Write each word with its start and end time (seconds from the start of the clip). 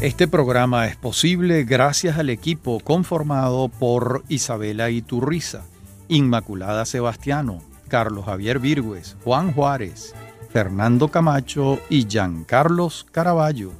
Este 0.00 0.28
programa 0.28 0.86
es 0.86 0.96
posible 0.96 1.64
gracias 1.64 2.18
al 2.18 2.28
equipo 2.28 2.80
conformado 2.80 3.68
por 3.68 4.24
Isabela 4.28 4.90
Iturriza, 4.90 5.62
Inmaculada 6.08 6.84
Sebastiano, 6.84 7.62
Carlos 7.88 8.26
Javier 8.26 8.58
Virgües, 8.58 9.16
Juan 9.24 9.52
Juárez, 9.52 10.14
Fernando 10.50 11.08
Camacho 11.08 11.80
y 11.88 12.06
Giancarlos 12.06 13.06
Caraballo. 13.10 13.72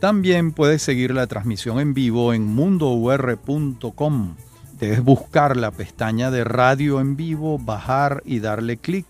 También 0.00 0.50
puedes 0.50 0.82
seguir 0.82 1.14
la 1.14 1.28
transmisión 1.28 1.78
en 1.78 1.94
vivo 1.94 2.34
en 2.34 2.46
mundour.com. 2.46 4.34
Debes 4.80 5.04
buscar 5.04 5.56
la 5.56 5.70
pestaña 5.70 6.32
de 6.32 6.42
radio 6.42 7.00
en 7.00 7.14
vivo, 7.14 7.60
bajar 7.60 8.24
y 8.26 8.40
darle 8.40 8.76
clic 8.76 9.06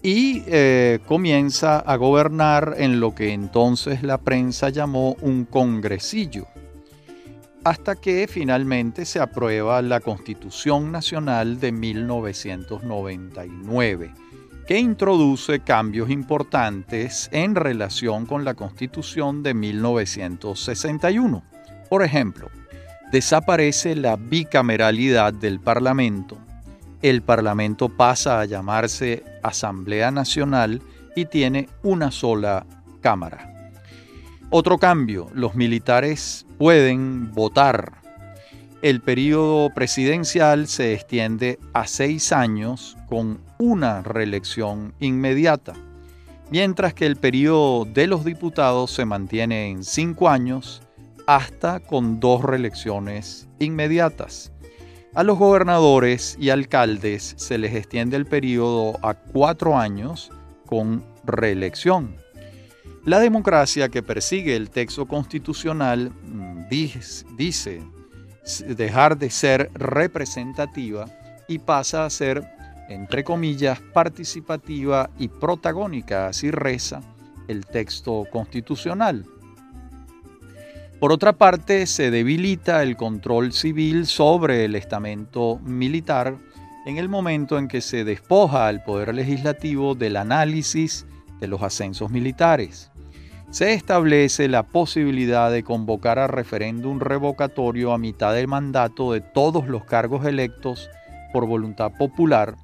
y 0.03 0.43
eh, 0.47 0.99
comienza 1.07 1.79
a 1.79 1.97
gobernar 1.97 2.75
en 2.79 3.01
lo 3.01 3.15
que 3.15 3.33
entonces 3.33 4.03
la 4.03 4.19
prensa 4.19 4.69
llamó 4.69 5.17
un 5.23 5.47
congresillo 5.47 6.47
hasta 7.65 7.97
que 7.97 8.27
finalmente 8.29 9.05
se 9.05 9.21
aprueba 9.21 9.83
la 9.83 10.01
Constitución 10.01 10.91
Nacional 10.91 11.61
de 11.61 11.73
1999, 11.73 14.15
que 14.67 14.79
introduce 14.79 15.61
cambios 15.61 16.09
importantes 16.11 17.29
en 17.33 17.55
relación 17.55 18.25
con 18.27 18.45
la 18.45 18.55
Constitución 18.55 19.43
de 19.43 19.55
1961. 19.55 21.43
Por 21.89 22.03
ejemplo, 22.03 22.51
desaparece 23.13 23.97
la 23.97 24.17
bicameralidad 24.17 25.33
del 25.35 25.61
Parlamento, 25.61 26.39
el 27.03 27.23
Parlamento 27.23 27.89
pasa 27.89 28.41
a 28.41 28.45
llamarse 28.45 29.25
Asamblea 29.43 30.11
Nacional 30.11 30.83
y 31.17 31.25
tiene 31.25 31.71
una 31.83 32.11
sola 32.11 32.67
Cámara. 33.01 33.73
Otro 34.51 34.77
cambio, 34.77 35.29
los 35.33 35.55
militares 35.55 36.45
pueden 36.61 37.33
votar. 37.33 37.95
El 38.83 39.01
periodo 39.01 39.71
presidencial 39.71 40.69
se 40.69 40.93
extiende 40.93 41.59
a 41.73 41.87
seis 41.87 42.33
años 42.33 42.99
con 43.09 43.41
una 43.57 44.03
reelección 44.03 44.93
inmediata, 45.01 45.73
mientras 46.51 46.93
que 46.93 47.07
el 47.07 47.17
periodo 47.17 47.87
de 47.87 48.07
los 48.07 48.27
diputados 48.27 48.91
se 48.91 49.07
mantiene 49.07 49.71
en 49.71 49.85
cinco 49.85 50.29
años 50.29 50.83
hasta 51.27 51.81
con 51.81 52.21
dos 52.21 52.45
reelecciones 52.45 53.49
inmediatas. 53.59 54.53
A 55.15 55.23
los 55.23 55.39
gobernadores 55.39 56.37
y 56.39 56.51
alcaldes 56.51 57.37
se 57.39 57.57
les 57.57 57.75
extiende 57.75 58.19
el 58.19 58.27
periodo 58.27 58.99
a 59.01 59.15
cuatro 59.15 59.79
años 59.79 60.31
con 60.67 61.03
reelección. 61.25 62.20
La 63.07 63.19
democracia 63.19 63.89
que 63.89 64.03
persigue 64.03 64.55
el 64.55 64.69
texto 64.69 65.07
constitucional 65.07 66.11
mm, 66.11 66.69
dice 66.69 67.83
dejar 68.69 69.17
de 69.17 69.31
ser 69.31 69.71
representativa 69.73 71.07
y 71.49 71.61
pasa 71.61 72.05
a 72.05 72.11
ser, 72.11 72.45
entre 72.91 73.25
comillas, 73.25 73.81
participativa 73.81 75.09
y 75.19 75.29
protagónica, 75.29 76.29
así 76.29 76.51
reza 76.51 77.01
el 77.49 77.65
texto 77.65 78.27
constitucional. 78.31 79.25
Por 81.01 81.11
otra 81.11 81.33
parte, 81.33 81.87
se 81.87 82.11
debilita 82.11 82.83
el 82.83 82.99
control 82.99 83.55
civil 83.55 84.07
sobre 84.07 84.67
el 84.67 84.75
estamento 84.75 85.59
militar 85.65 86.37
en 86.85 86.99
el 86.99 87.09
momento 87.09 87.57
en 87.57 87.67
que 87.67 87.81
se 87.81 88.05
despoja 88.05 88.67
al 88.67 88.83
Poder 88.85 89.15
Legislativo 89.15 89.95
del 89.95 90.19
análisis 90.19 91.07
de 91.41 91.49
los 91.49 91.63
ascensos 91.63 92.11
militares 92.11 92.90
se 93.51 93.73
establece 93.73 94.49
la 94.49 94.63
posibilidad 94.63 95.51
de 95.51 95.65
convocar 95.65 96.19
a 96.19 96.29
referéndum 96.29 97.01
revocatorio 97.01 97.93
a 97.93 97.99
mitad 97.99 98.33
del 98.35 98.47
mandato 98.47 99.13
de 99.13 99.21
todos 99.21 99.67
los 99.67 99.85
cargos 99.85 100.25
electos 100.25 100.89
por 101.33 101.47
voluntad 101.47 101.93
popular 101.99 102.55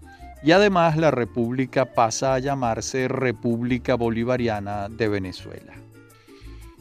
y 0.45 0.53
además 0.53 0.97
la 0.97 1.11
República 1.11 1.87
pasa 1.87 2.35
a 2.35 2.39
llamarse 2.39 3.09
República 3.09 3.97
Bolivariana 3.97 4.89
de 4.89 5.09
Venezuela. 5.09 5.73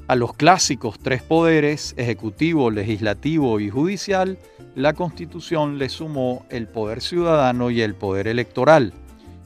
A 0.08 0.16
los 0.16 0.34
clásicos 0.34 1.00
tres 1.00 1.24
poderes, 1.24 1.96
ejecutivo, 1.98 2.70
legislativo 2.70 3.60
y 3.60 3.72
judicial, 3.72 4.38
la 4.76 4.94
Constitución 4.94 5.80
le 5.80 5.90
sumó 5.90 6.46
el 6.52 6.68
poder 6.68 7.02
ciudadano 7.02 7.72
y 7.72 7.82
el 7.82 7.96
poder 7.96 8.28
electoral. 8.28 8.94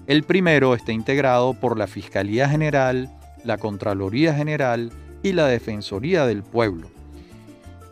El 0.05 0.23
primero 0.23 0.75
está 0.75 0.91
integrado 0.91 1.53
por 1.53 1.77
la 1.77 1.87
Fiscalía 1.87 2.49
General, 2.49 3.09
la 3.43 3.57
Contraloría 3.57 4.33
General 4.33 4.91
y 5.23 5.33
la 5.33 5.47
Defensoría 5.47 6.25
del 6.25 6.43
Pueblo. 6.43 6.89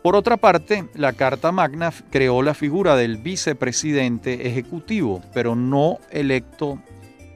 Por 0.03 0.15
otra 0.15 0.37
parte, 0.37 0.85
la 0.93 1.13
Carta 1.13 1.51
Magna 1.51 1.91
creó 2.09 2.41
la 2.41 2.53
figura 2.53 2.95
del 2.95 3.17
vicepresidente 3.17 4.47
ejecutivo, 4.47 5.21
pero 5.33 5.55
no 5.55 5.99
electo 6.11 6.79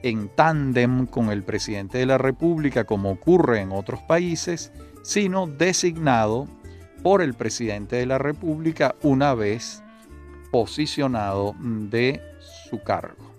en 0.02 0.28
tándem 0.28 1.06
con 1.06 1.30
el 1.30 1.42
presidente 1.42 1.98
de 1.98 2.06
la 2.06 2.18
República 2.18 2.84
como 2.84 3.10
ocurre 3.10 3.60
en 3.60 3.72
otros 3.72 4.00
países, 4.02 4.72
sino 5.02 5.46
designado 5.46 6.48
por 7.02 7.20
el 7.20 7.34
presidente 7.34 7.96
de 7.96 8.06
la 8.06 8.18
República 8.18 8.94
una 9.02 9.34
vez 9.34 9.82
posicionado 10.50 11.54
de 11.60 12.20
su 12.70 12.82
cargo. 12.82 13.31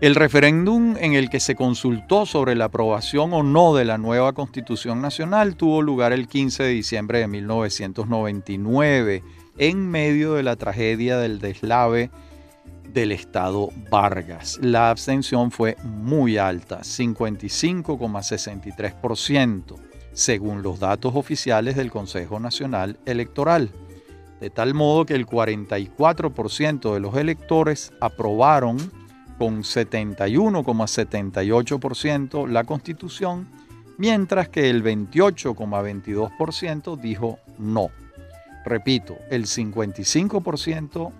El 0.00 0.14
referéndum 0.14 0.96
en 0.96 1.14
el 1.14 1.28
que 1.28 1.40
se 1.40 1.56
consultó 1.56 2.24
sobre 2.24 2.54
la 2.54 2.66
aprobación 2.66 3.32
o 3.32 3.42
no 3.42 3.74
de 3.74 3.84
la 3.84 3.98
nueva 3.98 4.32
Constitución 4.32 5.02
Nacional 5.02 5.56
tuvo 5.56 5.82
lugar 5.82 6.12
el 6.12 6.28
15 6.28 6.62
de 6.62 6.68
diciembre 6.68 7.18
de 7.18 7.26
1999, 7.26 9.24
en 9.58 9.90
medio 9.90 10.34
de 10.34 10.44
la 10.44 10.54
tragedia 10.54 11.18
del 11.18 11.40
deslave 11.40 12.12
del 12.92 13.10
Estado 13.10 13.70
Vargas. 13.90 14.60
La 14.62 14.90
abstención 14.90 15.50
fue 15.50 15.76
muy 15.82 16.38
alta, 16.38 16.82
55,63%, 16.82 19.74
según 20.12 20.62
los 20.62 20.78
datos 20.78 21.16
oficiales 21.16 21.74
del 21.74 21.90
Consejo 21.90 22.38
Nacional 22.38 23.00
Electoral. 23.04 23.72
De 24.40 24.50
tal 24.50 24.74
modo 24.74 25.06
que 25.06 25.14
el 25.14 25.26
44% 25.26 26.94
de 26.94 27.00
los 27.00 27.16
electores 27.16 27.92
aprobaron 28.00 28.78
con 29.38 29.62
71,78% 29.62 32.48
la 32.48 32.64
constitución, 32.64 33.46
mientras 33.96 34.48
que 34.48 34.68
el 34.68 34.82
28,22% 34.82 37.00
dijo 37.00 37.38
no. 37.58 37.90
Repito, 38.64 39.16
el 39.30 39.46
55%, 39.46 41.12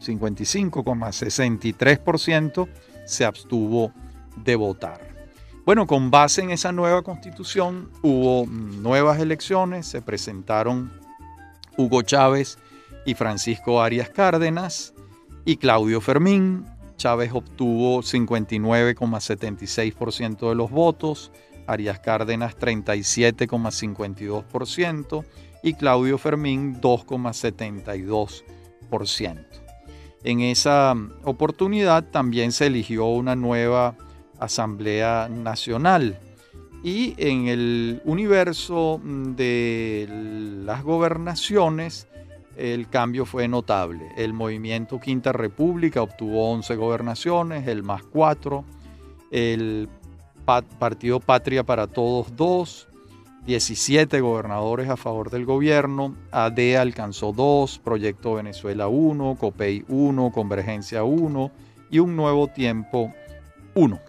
55,63% 0.00 2.68
se 3.06 3.24
abstuvo 3.24 3.92
de 4.36 4.56
votar. 4.56 5.12
Bueno, 5.64 5.86
con 5.86 6.10
base 6.10 6.42
en 6.42 6.50
esa 6.50 6.72
nueva 6.72 7.02
constitución 7.02 7.88
hubo 8.02 8.46
nuevas 8.46 9.20
elecciones, 9.20 9.86
se 9.86 10.02
presentaron 10.02 10.92
Hugo 11.76 12.02
Chávez 12.02 12.58
y 13.06 13.14
Francisco 13.14 13.80
Arias 13.80 14.10
Cárdenas 14.10 14.92
y 15.44 15.56
Claudio 15.56 16.00
Fermín. 16.00 16.66
Chávez 17.02 17.32
obtuvo 17.34 18.00
59,76% 18.00 20.48
de 20.50 20.54
los 20.54 20.70
votos, 20.70 21.32
Arias 21.66 21.98
Cárdenas 21.98 22.56
37,52% 22.56 25.24
y 25.64 25.74
Claudio 25.74 26.16
Fermín 26.16 26.80
2,72%. 26.80 29.46
En 30.22 30.40
esa 30.42 30.94
oportunidad 31.24 32.04
también 32.04 32.52
se 32.52 32.66
eligió 32.66 33.06
una 33.06 33.34
nueva 33.34 33.96
Asamblea 34.38 35.28
Nacional. 35.28 36.20
Y 36.84 37.14
en 37.16 37.48
el 37.48 38.00
universo 38.04 39.00
de 39.02 40.06
las 40.64 40.84
gobernaciones, 40.84 42.06
el 42.56 42.88
cambio 42.88 43.24
fue 43.24 43.48
notable. 43.48 44.12
El 44.16 44.32
movimiento 44.32 45.00
Quinta 45.00 45.32
República 45.32 46.02
obtuvo 46.02 46.50
11 46.52 46.76
gobernaciones, 46.76 47.66
el 47.66 47.82
más 47.82 48.02
4. 48.04 48.64
El 49.30 49.88
Partido 50.44 51.20
Patria 51.20 51.64
para 51.64 51.86
Todos 51.86 52.36
2. 52.36 52.88
17 53.46 54.20
gobernadores 54.20 54.88
a 54.88 54.96
favor 54.96 55.30
del 55.30 55.44
gobierno. 55.44 56.14
AD 56.30 56.76
alcanzó 56.76 57.32
2, 57.32 57.80
Proyecto 57.80 58.34
Venezuela 58.34 58.86
1, 58.86 59.36
COPEI 59.40 59.84
1, 59.88 60.30
Convergencia 60.30 61.02
1 61.02 61.50
y 61.90 61.98
Un 61.98 62.14
Nuevo 62.14 62.46
Tiempo 62.46 63.12
1 63.74 64.00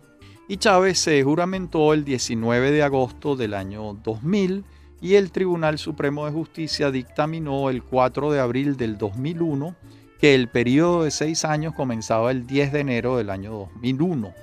y 0.47 0.57
Chávez 0.57 0.99
se 0.99 1.23
juramentó 1.23 1.93
el 1.93 2.03
19 2.03 2.71
de 2.71 2.83
agosto 2.83 3.35
del 3.35 3.53
año 3.53 3.93
2000 4.03 4.65
y 5.03 5.15
el 5.15 5.33
Tribunal 5.33 5.77
Supremo 5.79 6.25
de 6.25 6.31
Justicia 6.31 6.89
dictaminó 6.89 7.69
el 7.69 7.83
4 7.83 8.31
de 8.31 8.39
abril 8.39 8.77
del 8.77 8.97
2001 8.97 9.75
que 10.17 10.33
el 10.33 10.47
periodo 10.47 11.03
de 11.03 11.11
seis 11.11 11.43
años 11.43 11.73
comenzaba 11.75 12.31
el 12.31 12.47
10 12.47 12.71
de 12.71 12.79
enero 12.79 13.17
del 13.17 13.29
año 13.29 13.51
2001. 13.51 14.33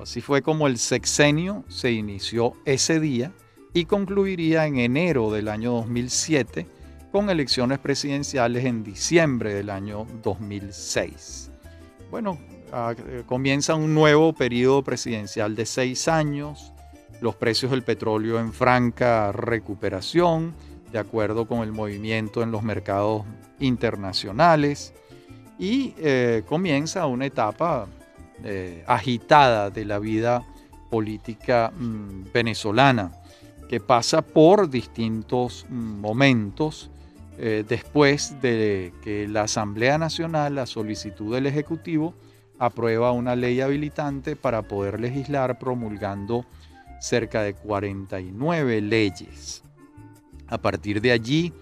Así 0.00 0.20
fue 0.20 0.42
como 0.42 0.68
el 0.68 0.78
sexenio 0.78 1.64
se 1.66 1.90
inició 1.90 2.52
ese 2.64 3.00
día 3.00 3.32
y 3.74 3.86
concluiría 3.86 4.64
en 4.66 4.78
enero 4.78 5.32
del 5.32 5.48
año 5.48 5.72
2007 5.72 6.68
con 7.10 7.28
elecciones 7.28 7.80
presidenciales 7.80 8.64
en 8.66 8.84
diciembre 8.84 9.54
del 9.54 9.70
año 9.70 10.06
2006. 10.22 11.50
Bueno, 12.12 12.38
eh, 12.72 13.24
comienza 13.26 13.74
un 13.74 13.92
nuevo 13.92 14.32
periodo 14.34 14.84
presidencial 14.84 15.56
de 15.56 15.66
seis 15.66 16.06
años, 16.06 16.72
los 17.20 17.34
precios 17.34 17.70
del 17.70 17.82
petróleo 17.82 18.38
en 18.40 18.52
franca 18.52 19.32
recuperación, 19.32 20.54
de 20.92 20.98
acuerdo 20.98 21.46
con 21.46 21.60
el 21.60 21.72
movimiento 21.72 22.42
en 22.42 22.50
los 22.50 22.62
mercados 22.62 23.24
internacionales, 23.58 24.94
y 25.58 25.94
eh, 25.98 26.42
comienza 26.48 27.06
una 27.06 27.26
etapa 27.26 27.86
eh, 28.42 28.82
agitada 28.86 29.70
de 29.70 29.84
la 29.84 29.98
vida 29.98 30.42
política 30.90 31.70
mm, 31.76 32.32
venezolana, 32.32 33.12
que 33.68 33.78
pasa 33.78 34.22
por 34.22 34.68
distintos 34.68 35.66
mm, 35.68 36.00
momentos 36.00 36.90
después 37.40 38.38
de 38.42 38.92
que 39.02 39.26
la 39.26 39.44
Asamblea 39.44 39.96
Nacional, 39.96 40.58
a 40.58 40.66
solicitud 40.66 41.34
del 41.34 41.46
Ejecutivo, 41.46 42.12
aprueba 42.60 43.10
una 43.10 43.34
ley 43.34 43.62
habilitante 43.62 44.36
para 44.36 44.60
poder 44.60 45.00
legislar 45.00 45.58
promulgando 45.58 46.44
cerca 47.00 47.42
de 47.42 47.54
49 47.54 48.80
leyes. 48.82 49.64
A 50.46 50.58
partir 50.58 51.00
de 51.00 51.12
allí, 51.12 51.52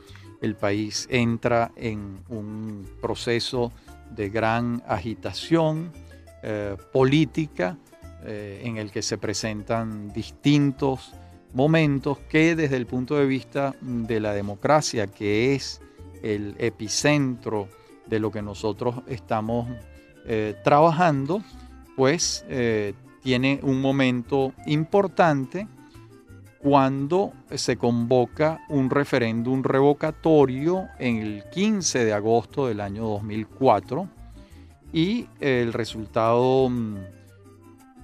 el 0.43 0.55
país 0.55 1.06
entra 1.11 1.73
en 1.76 2.19
un 2.29 2.88
proceso 3.00 3.73
de 4.14 4.31
gran 4.31 4.82
agitación 4.87 5.93
eh, 6.43 6.76
política 6.93 7.76
eh, 8.25 8.62
en 8.64 8.76
el 8.76 8.90
que 8.90 9.02
se 9.02 9.19
presentan 9.19 10.12
distintos 10.12 11.12
momentos 11.52 12.19
que 12.19 12.55
desde 12.55 12.76
el 12.76 12.87
punto 12.87 13.17
de 13.17 13.26
vista 13.26 13.75
de 13.81 14.20
la 14.20 14.32
democracia, 14.32 15.06
que 15.06 15.55
es 15.55 15.81
el 16.23 16.55
epicentro 16.58 17.69
de 18.06 18.19
lo 18.19 18.31
que 18.31 18.43
nosotros 18.43 18.96
estamos 19.06 19.69
eh, 20.26 20.55
trabajando, 20.64 21.43
pues 21.96 22.44
tiene 23.23 23.61
un 23.62 23.81
momento 23.81 24.53
importante 24.67 25.69
cuando 26.59 27.32
se 27.55 27.76
convoca 27.76 28.65
un 28.69 28.91
referéndum 28.91 29.62
revocatorio 29.62 30.88
en 30.99 31.19
el 31.19 31.44
15 31.50 32.05
de 32.05 32.12
agosto 32.12 32.67
del 32.67 32.81
año 32.81 33.05
2004 33.05 34.09
y 34.93 35.29
el 35.41 35.73
resultado 35.73 36.69
mm, 36.69 36.97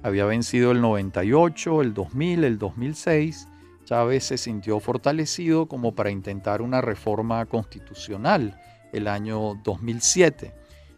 había 0.01 0.25
vencido 0.25 0.71
el 0.71 0.81
98, 0.81 1.81
el 1.81 1.93
2000, 1.93 2.43
el 2.45 2.57
2006, 2.57 3.47
Chávez 3.83 4.23
se 4.23 4.37
sintió 4.37 4.79
fortalecido 4.79 5.67
como 5.67 5.93
para 5.93 6.09
intentar 6.09 6.61
una 6.61 6.79
reforma 6.79 7.45
constitucional 7.45 8.59
el 8.93 9.07
año 9.07 9.59
2007. 9.63 10.53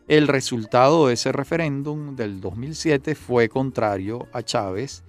El 0.08 0.28
resultado 0.28 1.08
de 1.08 1.16
ese 1.16 1.32
referéndum 1.32 2.16
del 2.16 2.40
2007 2.40 3.16
fue 3.16 3.50
contrario 3.50 4.28
a 4.34 4.44
Chávez 4.44 5.04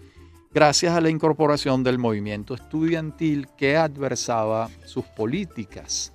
gracias 0.54 0.94
a 0.94 1.00
la 1.00 1.10
incorporación 1.10 1.82
del 1.82 1.98
movimiento 1.98 2.54
estudiantil 2.54 3.48
que 3.58 3.76
adversaba 3.76 4.70
sus 4.84 5.04
políticas. 5.04 6.12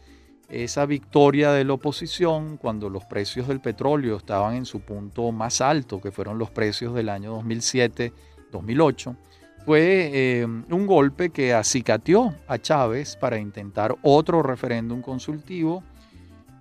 Esa 0.48 0.86
victoria 0.86 1.52
de 1.52 1.66
la 1.66 1.74
oposición 1.74 2.56
cuando 2.56 2.90
los 2.90 3.04
precios 3.04 3.50
del 3.50 3.60
petróleo 3.60 4.16
estaban 4.16 4.56
en 4.56 4.66
su 4.66 4.80
punto 4.80 5.34
más 5.34 5.60
alto, 5.60 6.00
que 6.00 6.12
fueron 6.12 6.40
los 6.40 6.50
precios 6.52 6.96
del 6.96 7.10
año 7.10 7.38
2007-2008, 7.42 9.18
fue 9.66 10.10
eh, 10.14 10.46
un 10.46 10.88
golpe 10.88 11.32
que 11.32 11.54
acicateó 11.54 12.34
a 12.48 12.58
Chávez 12.58 13.18
para 13.18 13.38
intentar 13.38 13.98
otro 14.04 14.42
referéndum 14.42 15.02
consultivo 15.02 15.84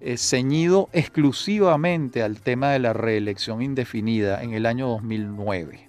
eh, 0.01 0.19
ceñido 0.19 0.89
exclusivamente 0.93 2.25
al 2.25 2.41
tema 2.41 2.73
de 2.73 2.81
la 2.81 2.93
reelección 2.93 3.63
indefinida 3.63 4.43
en 4.43 4.53
el 4.53 4.67
año 4.67 4.89
2009 4.89 5.88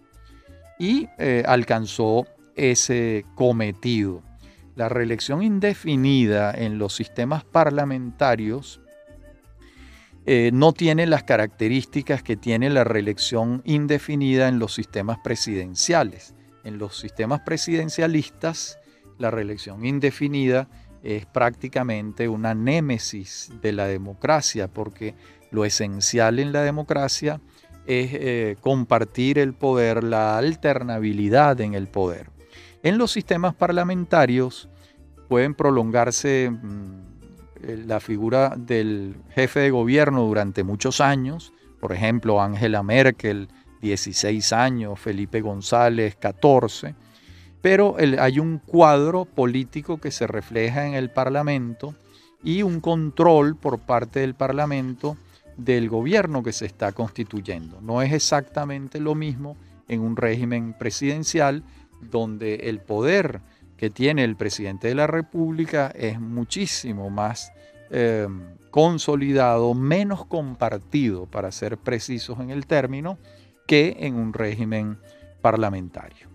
y 0.79 1.09
eh, 1.19 1.43
alcanzó 1.45 2.25
ese 2.55 3.25
cometido. 3.35 4.23
La 4.75 4.89
reelección 4.89 5.43
indefinida 5.43 6.51
en 6.51 6.79
los 6.79 6.95
sistemas 6.95 7.43
parlamentarios 7.43 8.81
eh, 10.25 10.51
no 10.53 10.73
tiene 10.73 11.05
las 11.05 11.23
características 11.23 12.23
que 12.23 12.37
tiene 12.37 12.69
la 12.69 12.85
reelección 12.85 13.61
indefinida 13.65 14.47
en 14.47 14.57
los 14.57 14.73
sistemas 14.73 15.19
presidenciales. 15.23 16.33
En 16.63 16.77
los 16.77 16.97
sistemas 16.97 17.41
presidencialistas, 17.41 18.79
la 19.17 19.31
reelección 19.31 19.85
indefinida 19.85 20.69
es 21.03 21.25
prácticamente 21.25 22.27
una 22.27 22.53
némesis 22.53 23.51
de 23.61 23.71
la 23.71 23.87
democracia, 23.87 24.67
porque 24.67 25.15
lo 25.51 25.65
esencial 25.65 26.39
en 26.39 26.53
la 26.53 26.61
democracia 26.61 27.41
es 27.89 28.11
eh, 28.13 28.55
compartir 28.61 29.39
el 29.39 29.53
poder, 29.53 30.03
la 30.03 30.37
alternabilidad 30.37 31.59
en 31.59 31.73
el 31.73 31.87
poder. 31.87 32.29
En 32.83 32.99
los 32.99 33.11
sistemas 33.11 33.55
parlamentarios 33.55 34.69
pueden 35.27 35.55
prolongarse 35.55 36.51
mm, 36.51 37.87
la 37.87 37.99
figura 37.99 38.53
del 38.55 39.15
jefe 39.31 39.61
de 39.61 39.71
gobierno 39.71 40.21
durante 40.21 40.63
muchos 40.63 41.01
años, 41.01 41.51
por 41.79 41.91
ejemplo, 41.91 42.39
Angela 42.39 42.83
Merkel, 42.83 43.49
16 43.81 44.53
años, 44.53 44.99
Felipe 44.99 45.41
González, 45.41 46.15
14, 46.15 46.93
pero 47.59 47.95
hay 48.19 48.37
un 48.37 48.59
cuadro 48.59 49.25
político 49.25 49.97
que 49.97 50.11
se 50.11 50.27
refleja 50.27 50.85
en 50.85 50.93
el 50.93 51.09
Parlamento 51.09 51.95
y 52.43 52.61
un 52.61 52.81
control 52.81 53.55
por 53.55 53.79
parte 53.79 54.19
del 54.19 54.35
Parlamento 54.35 55.17
del 55.59 55.89
gobierno 55.89 56.41
que 56.41 56.53
se 56.53 56.65
está 56.65 56.91
constituyendo. 56.93 57.81
No 57.81 58.01
es 58.01 58.13
exactamente 58.13 58.99
lo 58.99 59.13
mismo 59.13 59.57
en 59.87 60.01
un 60.01 60.15
régimen 60.15 60.73
presidencial 60.73 61.63
donde 62.01 62.55
el 62.55 62.79
poder 62.79 63.41
que 63.75 63.89
tiene 63.89 64.23
el 64.23 64.35
presidente 64.35 64.87
de 64.87 64.95
la 64.95 65.07
República 65.07 65.91
es 65.95 66.19
muchísimo 66.19 67.09
más 67.09 67.51
eh, 67.91 68.27
consolidado, 68.71 69.73
menos 69.73 70.25
compartido, 70.25 71.25
para 71.25 71.51
ser 71.51 71.77
precisos 71.77 72.39
en 72.39 72.51
el 72.51 72.67
término, 72.67 73.17
que 73.67 73.97
en 73.99 74.15
un 74.15 74.33
régimen 74.33 74.97
parlamentario. 75.41 76.27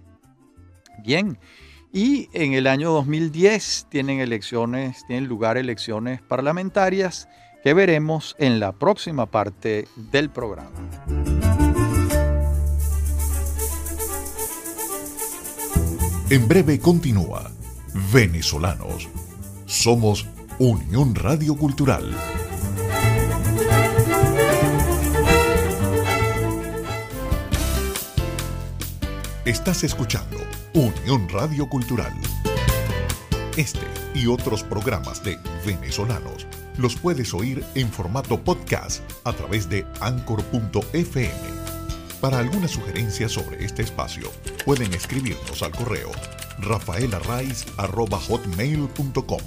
Bien, 1.02 1.38
y 1.93 2.28
en 2.33 2.54
el 2.54 2.66
año 2.66 2.90
2010 2.90 3.87
tienen 3.88 4.21
elecciones, 4.21 5.07
tienen 5.07 5.28
lugar 5.28 5.57
elecciones 5.57 6.21
parlamentarias 6.23 7.28
que 7.64 7.73
veremos 7.73 8.37
en 8.38 8.61
la 8.61 8.73
próxima 8.73 9.25
parte 9.25 9.88
del 9.97 10.28
programa. 10.28 10.68
En 16.28 16.47
breve 16.47 16.78
continúa 16.78 17.50
Venezolanos. 18.12 19.09
Somos 19.64 20.26
Unión 20.59 21.14
Radio 21.14 21.56
Cultural. 21.56 22.14
Estás 29.47 29.85
escuchando 29.85 30.37
Unión 30.75 31.30
Radio 31.30 31.66
Cultural. 31.71 32.12
Este 33.56 33.87
y 34.14 34.26
otros 34.26 34.62
programas 34.64 35.25
de 35.25 35.38
venezolanos 35.64 36.47
los 36.78 36.97
puedes 36.97 37.35
oír 37.35 37.62
en 37.75 37.90
formato 37.90 38.43
podcast 38.43 39.02
a 39.25 39.33
través 39.33 39.69
de 39.69 39.85
anchor.fm. 40.00 41.33
Para 42.21 42.38
alguna 42.38 42.69
sugerencia 42.69 43.28
sobre 43.28 43.64
este 43.64 43.83
espacio, 43.83 44.31
pueden 44.64 44.95
escribirnos 44.95 45.61
al 45.62 45.73
correo 45.73 46.12
rafaelarraiz.com 46.59 49.40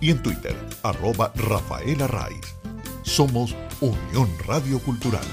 y 0.00 0.10
en 0.10 0.22
Twitter, 0.22 0.56
arroba 0.82 1.32
rafaelarraiz. 1.34 2.54
Somos 3.02 3.56
Unión 3.80 4.28
Radio 4.46 4.78
Cultural. 4.80 5.24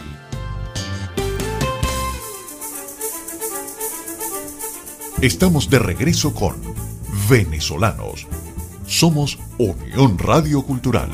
Estamos 5.22 5.70
de 5.70 5.80
regreso 5.80 6.34
con 6.34 6.56
Venezolanos. 7.30 8.28
Somos 8.88 9.39
Unión 9.58 10.18
Radio 10.20 10.62
Cultural. 10.62 11.10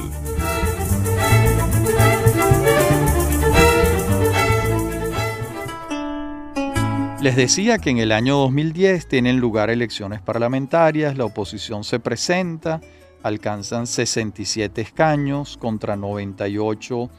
Les 7.21 7.35
decía 7.35 7.77
que 7.77 7.89
en 7.89 7.99
el 7.99 8.11
año 8.11 8.37
2010 8.37 9.07
tienen 9.07 9.39
lugar 9.39 9.69
elecciones 9.69 10.21
parlamentarias, 10.21 11.17
la 11.17 11.25
oposición 11.25 11.83
se 11.85 11.99
presenta, 11.99 12.81
alcanzan 13.23 13.87
67 13.87 14.81
escaños 14.81 15.57
contra 15.57 15.95
98 15.95 17.09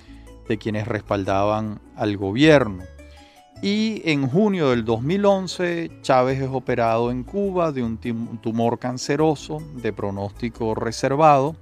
de 0.48 0.58
quienes 0.58 0.86
respaldaban 0.86 1.80
al 1.96 2.18
gobierno. 2.18 2.84
Y 3.62 4.02
en 4.04 4.28
junio 4.28 4.68
del 4.70 4.84
2011, 4.84 5.90
Chávez 6.02 6.42
es 6.42 6.50
operado 6.50 7.12
en 7.12 7.22
Cuba 7.22 7.70
de 7.70 7.84
un 7.84 7.96
tumor 8.42 8.80
canceroso 8.80 9.62
de 9.76 9.92
pronóstico 9.92 10.74
reservado. 10.74 11.54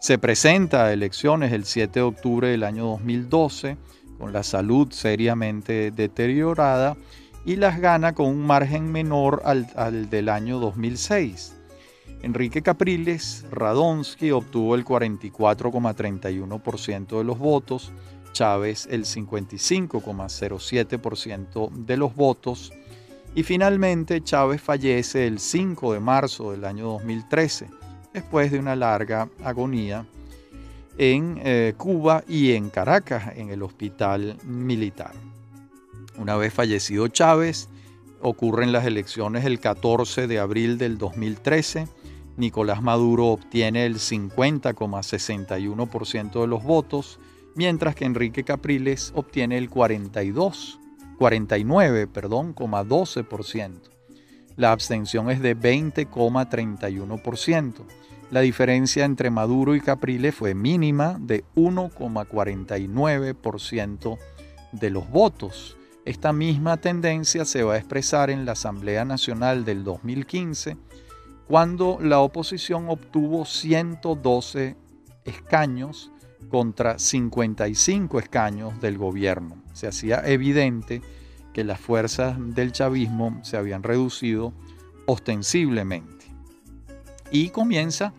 Se 0.00 0.16
presenta 0.16 0.86
a 0.86 0.92
elecciones 0.94 1.52
el 1.52 1.66
7 1.66 2.00
de 2.00 2.02
octubre 2.02 2.48
del 2.48 2.64
año 2.64 2.86
2012 2.86 3.76
con 4.18 4.32
la 4.32 4.42
salud 4.42 4.90
seriamente 4.90 5.90
deteriorada 5.90 6.96
y 7.44 7.56
las 7.56 7.78
gana 7.78 8.14
con 8.14 8.28
un 8.28 8.46
margen 8.46 8.90
menor 8.90 9.42
al, 9.44 10.08
del 10.08 10.30
año 10.30 10.58
2006. 10.58 11.56
Enrique 12.22 12.62
Capriles 12.62 13.44
Radonsky 13.50 14.30
obtuvo 14.30 14.76
el 14.76 14.86
44,31% 14.86 17.18
de 17.18 17.24
los 17.24 17.38
votos, 17.38 17.92
Chávez 18.34 18.86
el 18.90 19.06
55,07% 19.06 21.70
de 21.70 21.96
los 21.96 22.14
votos 22.14 22.70
y 23.34 23.42
finalmente 23.42 24.22
Chávez 24.22 24.60
fallece 24.60 25.26
el 25.26 25.38
5 25.38 25.94
de 25.94 26.00
marzo 26.00 26.52
del 26.52 26.66
año 26.66 26.84
2013, 26.84 27.70
después 28.12 28.52
de 28.52 28.58
una 28.58 28.76
larga 28.76 29.30
agonía 29.42 30.04
en 30.98 31.40
eh, 31.42 31.72
Cuba 31.76 32.22
y 32.28 32.52
en 32.52 32.70
Caracas, 32.70 33.32
en 33.36 33.50
el 33.50 33.60
hospital 33.62 34.38
militar. 34.44 35.10
Una 36.16 36.36
vez 36.36 36.54
fallecido 36.54 37.08
Chávez, 37.08 37.68
ocurren 38.20 38.70
las 38.72 38.86
elecciones 38.86 39.44
el 39.44 39.58
14 39.58 40.28
de 40.28 40.38
abril 40.38 40.78
del 40.78 40.96
2013. 40.98 41.88
Nicolás 42.36 42.82
Maduro 42.82 43.26
obtiene 43.26 43.86
el 43.86 43.96
50,61% 43.96 46.40
de 46.40 46.46
los 46.46 46.62
votos, 46.62 47.18
mientras 47.54 47.94
que 47.94 48.04
Enrique 48.04 48.44
Capriles 48.44 49.12
obtiene 49.14 49.56
el 49.58 49.70
42, 49.70 50.80
49, 51.18 52.06
perdón, 52.06 52.54
12%. 52.54 53.72
La 54.56 54.72
abstención 54.72 55.30
es 55.30 55.40
de 55.40 55.56
20,31%. 55.56 57.86
La 58.30 58.40
diferencia 58.40 59.04
entre 59.04 59.30
Maduro 59.30 59.74
y 59.74 59.80
Capriles 59.80 60.34
fue 60.34 60.54
mínima 60.54 61.18
de 61.20 61.44
1,49% 61.56 64.18
de 64.72 64.90
los 64.90 65.10
votos. 65.10 65.76
Esta 66.04 66.32
misma 66.32 66.76
tendencia 66.76 67.44
se 67.44 67.62
va 67.62 67.74
a 67.74 67.78
expresar 67.78 68.30
en 68.30 68.44
la 68.44 68.52
Asamblea 68.52 69.04
Nacional 69.04 69.64
del 69.64 69.84
2015, 69.84 70.76
cuando 71.46 71.98
la 72.00 72.20
oposición 72.20 72.88
obtuvo 72.88 73.44
112 73.44 74.76
escaños 75.24 76.10
contra 76.54 77.00
55 77.00 78.20
escaños 78.20 78.80
del 78.80 78.96
gobierno. 78.96 79.56
Se 79.72 79.88
hacía 79.88 80.22
evidente 80.24 81.02
que 81.52 81.64
las 81.64 81.80
fuerzas 81.80 82.36
del 82.38 82.70
chavismo 82.70 83.40
se 83.42 83.56
habían 83.56 83.82
reducido 83.82 84.52
ostensiblemente. 85.06 86.26
Y 87.32 87.48
comienza 87.48 88.12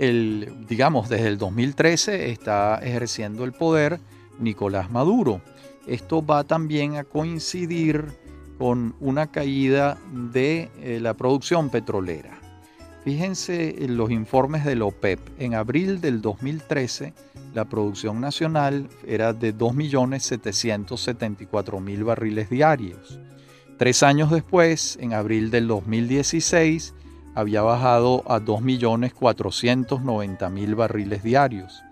el, 0.00 0.66
digamos, 0.66 1.08
desde 1.08 1.28
el 1.28 1.38
2013 1.38 2.32
está 2.32 2.80
ejerciendo 2.82 3.44
el 3.44 3.52
poder 3.52 4.00
Nicolás 4.40 4.90
Maduro 4.90 5.40
esto 5.86 6.26
va 6.26 6.42
también 6.42 6.96
a 6.96 7.04
coincidir 7.04 8.06
con 8.58 8.96
una 8.98 9.28
caída 9.28 9.98
de 10.12 10.70
eh, 10.80 10.98
la 11.00 11.14
producción 11.14 11.70
petrolera. 11.70 12.40
Fíjense 13.06 13.84
en 13.84 13.96
los 13.96 14.10
informes 14.10 14.64
del 14.64 14.82
OPEP. 14.82 15.20
En 15.38 15.54
abril 15.54 16.00
del 16.00 16.20
2013, 16.20 17.14
la 17.54 17.64
producción 17.64 18.20
nacional 18.20 18.88
era 19.06 19.32
de 19.32 19.56
2.774.000 19.56 22.04
barriles 22.04 22.50
diarios. 22.50 23.20
Tres 23.78 24.02
años 24.02 24.32
después, 24.32 24.98
en 25.00 25.14
abril 25.14 25.52
del 25.52 25.68
2016, 25.68 26.94
había 27.36 27.62
bajado 27.62 28.24
a 28.26 28.40
2.490.000 28.40 30.74
barriles 30.74 31.22
diarios. 31.22 31.84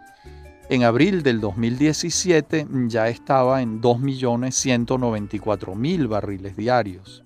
En 0.68 0.83
abril 0.83 1.23
del 1.23 1.40
2017 1.40 2.66
ya 2.88 3.09
estaba 3.09 3.62
en 3.62 3.80
2.194.000 3.80 6.09
barriles 6.09 6.56
diarios. 6.56 7.24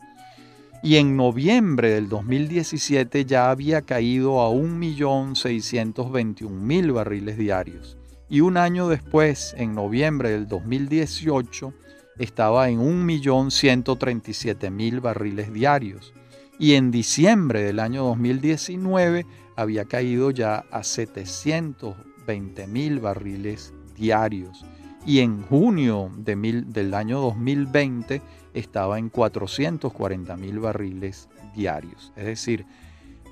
Y 0.83 0.97
en 0.97 1.17
noviembre 1.17 1.91
del 1.91 2.09
2017 2.09 3.25
ya 3.25 3.51
había 3.51 3.83
caído 3.83 4.41
a 4.41 4.51
1.621.000 4.51 6.93
barriles 6.93 7.37
diarios. 7.37 7.97
Y 8.29 8.41
un 8.41 8.57
año 8.57 8.89
después, 8.89 9.55
en 9.57 9.75
noviembre 9.75 10.31
del 10.31 10.47
2018, 10.47 11.75
estaba 12.19 12.69
en 12.69 12.79
1.137.000 12.81 15.01
barriles 15.01 15.53
diarios. 15.53 16.13
Y 16.59 16.75
en 16.75 16.91
diciembre 16.91 17.63
del 17.63 17.79
año 17.81 18.05
2019 18.05 19.27
había 19.57 19.85
caído 19.85 20.31
ya 20.31 20.65
a 20.71 20.85
700 20.85 21.97
20 22.29 22.67
mil 22.67 23.01
barriles 23.01 23.73
diarios 23.97 24.65
y 25.07 25.21
en 25.21 25.43
junio 25.43 26.13
de 26.19 26.37
del 26.67 26.93
año 26.93 27.21
2020 27.21 28.21
estaba 28.59 28.99
en 28.99 29.09
440 29.09 30.37
mil 30.37 30.59
barriles 30.61 31.29
diarios. 31.55 32.13
Es 32.17 32.25
decir, 32.25 32.67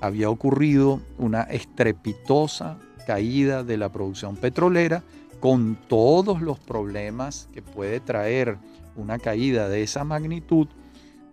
había 0.01 0.29
ocurrido 0.29 1.01
una 1.17 1.43
estrepitosa 1.43 2.77
caída 3.05 3.63
de 3.63 3.77
la 3.77 3.89
producción 3.89 4.35
petrolera 4.35 5.03
con 5.39 5.77
todos 5.87 6.41
los 6.41 6.59
problemas 6.59 7.47
que 7.53 7.61
puede 7.61 7.99
traer 7.99 8.57
una 8.95 9.19
caída 9.19 9.69
de 9.69 9.83
esa 9.83 10.03
magnitud 10.03 10.67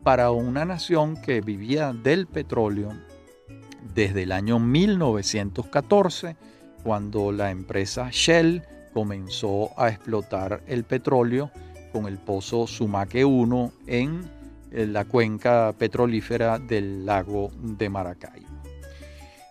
para 0.02 0.30
una 0.30 0.64
nación 0.64 1.16
que 1.20 1.40
vivía 1.40 1.92
del 1.92 2.26
petróleo 2.26 2.92
desde 3.94 4.24
el 4.24 4.32
año 4.32 4.58
1914 4.58 6.36
cuando 6.82 7.32
la 7.32 7.50
empresa 7.50 8.10
Shell 8.10 8.62
comenzó 8.92 9.70
a 9.80 9.88
explotar 9.88 10.62
el 10.66 10.84
petróleo 10.84 11.50
con 11.94 12.08
el 12.08 12.18
pozo 12.18 12.66
Sumaque 12.66 13.24
1 13.24 13.72
en 13.86 14.28
la 14.72 15.04
cuenca 15.04 15.72
petrolífera 15.78 16.58
del 16.58 17.06
lago 17.06 17.52
de 17.56 17.88
Maracaibo. 17.88 18.48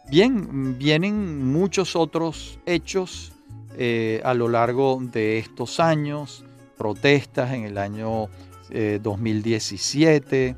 Bien, 0.09 0.77
vienen 0.77 1.49
muchos 1.53 1.95
otros 1.95 2.59
hechos 2.65 3.31
eh, 3.77 4.21
a 4.25 4.33
lo 4.33 4.49
largo 4.49 4.99
de 5.01 5.37
estos 5.39 5.79
años, 5.79 6.43
protestas 6.77 7.53
en 7.53 7.63
el 7.63 7.77
año 7.77 8.27
2017, 9.01 10.47
eh, 10.47 10.55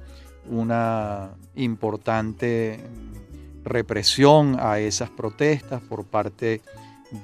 una 0.50 1.36
importante 1.54 2.80
represión 3.64 4.58
a 4.60 4.80
esas 4.80 5.12
protestas 5.12 5.84
por 5.84 6.04
parte 6.04 6.62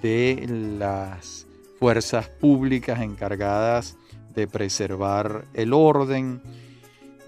de 0.03 0.45
las 0.77 1.47
fuerzas 1.79 2.27
públicas 2.27 3.01
encargadas 3.01 3.97
de 4.33 4.47
preservar 4.47 5.45
el 5.53 5.73
orden. 5.73 6.41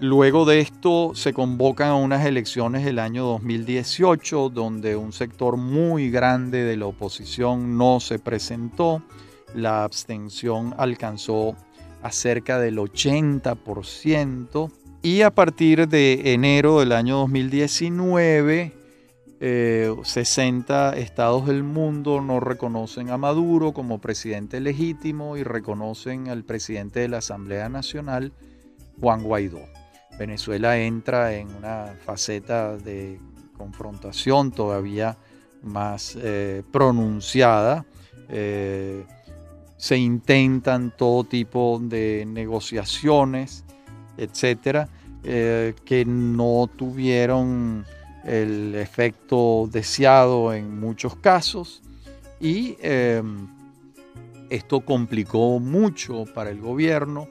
Luego 0.00 0.44
de 0.44 0.60
esto 0.60 1.12
se 1.14 1.32
convocan 1.32 1.88
a 1.88 1.94
unas 1.96 2.26
elecciones 2.26 2.86
el 2.86 2.98
año 2.98 3.24
2018 3.24 4.48
donde 4.48 4.96
un 4.96 5.12
sector 5.12 5.56
muy 5.56 6.10
grande 6.10 6.64
de 6.64 6.76
la 6.76 6.86
oposición 6.86 7.78
no 7.78 8.00
se 8.00 8.18
presentó. 8.18 9.02
La 9.54 9.84
abstención 9.84 10.74
alcanzó 10.78 11.56
a 12.02 12.10
cerca 12.10 12.58
del 12.58 12.78
80% 12.78 14.70
y 15.02 15.22
a 15.22 15.30
partir 15.30 15.88
de 15.88 16.32
enero 16.34 16.80
del 16.80 16.92
año 16.92 17.18
2019 17.18 18.83
60 19.44 20.96
eh, 20.96 21.02
estados 21.02 21.46
del 21.46 21.64
mundo 21.64 22.22
no 22.22 22.40
reconocen 22.40 23.10
a 23.10 23.18
Maduro 23.18 23.72
como 23.72 24.00
presidente 24.00 24.58
legítimo 24.58 25.36
y 25.36 25.42
reconocen 25.42 26.28
al 26.28 26.44
presidente 26.44 27.00
de 27.00 27.08
la 27.08 27.18
Asamblea 27.18 27.68
Nacional, 27.68 28.32
Juan 28.98 29.22
Guaidó. 29.22 29.60
Venezuela 30.18 30.78
entra 30.78 31.34
en 31.34 31.54
una 31.54 31.94
faceta 32.06 32.78
de 32.78 33.20
confrontación 33.58 34.50
todavía 34.50 35.18
más 35.62 36.16
eh, 36.18 36.62
pronunciada. 36.72 37.84
Eh, 38.30 39.04
se 39.76 39.98
intentan 39.98 40.90
todo 40.96 41.24
tipo 41.24 41.78
de 41.82 42.24
negociaciones, 42.26 43.64
etcétera, 44.16 44.88
que 45.22 46.04
no 46.06 46.68
tuvieron 46.76 47.84
el 48.24 48.74
efecto 48.74 49.68
deseado 49.70 50.52
en 50.52 50.78
muchos 50.78 51.16
casos 51.16 51.82
y 52.40 52.76
em, 52.80 53.48
esto 54.50 54.80
complicó 54.80 55.60
mucho 55.60 56.24
para 56.34 56.50
el 56.50 56.60
gobierno 56.60 57.28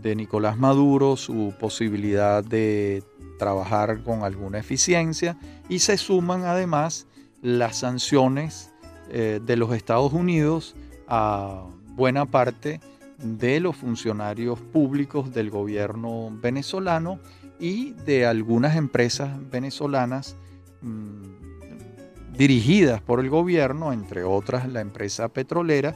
de 0.00 0.16
Nicolás 0.16 0.58
Maduro 0.58 1.16
su 1.16 1.54
posibilidad 1.58 2.44
de 2.44 3.02
trabajar 3.38 4.02
con 4.02 4.24
alguna 4.24 4.58
eficiencia 4.58 5.38
y 5.68 5.78
se 5.80 5.96
suman 5.96 6.44
además 6.44 7.06
las 7.40 7.78
sanciones 7.78 8.72
eh, 9.10 9.40
de 9.44 9.56
los 9.56 9.74
Estados 9.74 10.12
Unidos 10.12 10.74
a 11.08 11.66
buena 11.94 12.24
parte 12.26 12.80
de 13.18 13.60
los 13.60 13.76
funcionarios 13.76 14.60
públicos 14.60 15.32
del 15.32 15.50
gobierno 15.50 16.30
venezolano 16.40 17.18
y 17.62 17.92
de 18.04 18.26
algunas 18.26 18.74
empresas 18.74 19.30
venezolanas 19.48 20.36
mm, 20.80 22.36
dirigidas 22.36 23.00
por 23.00 23.20
el 23.20 23.30
gobierno, 23.30 23.92
entre 23.92 24.24
otras 24.24 24.68
la 24.68 24.80
empresa 24.80 25.28
petrolera, 25.28 25.94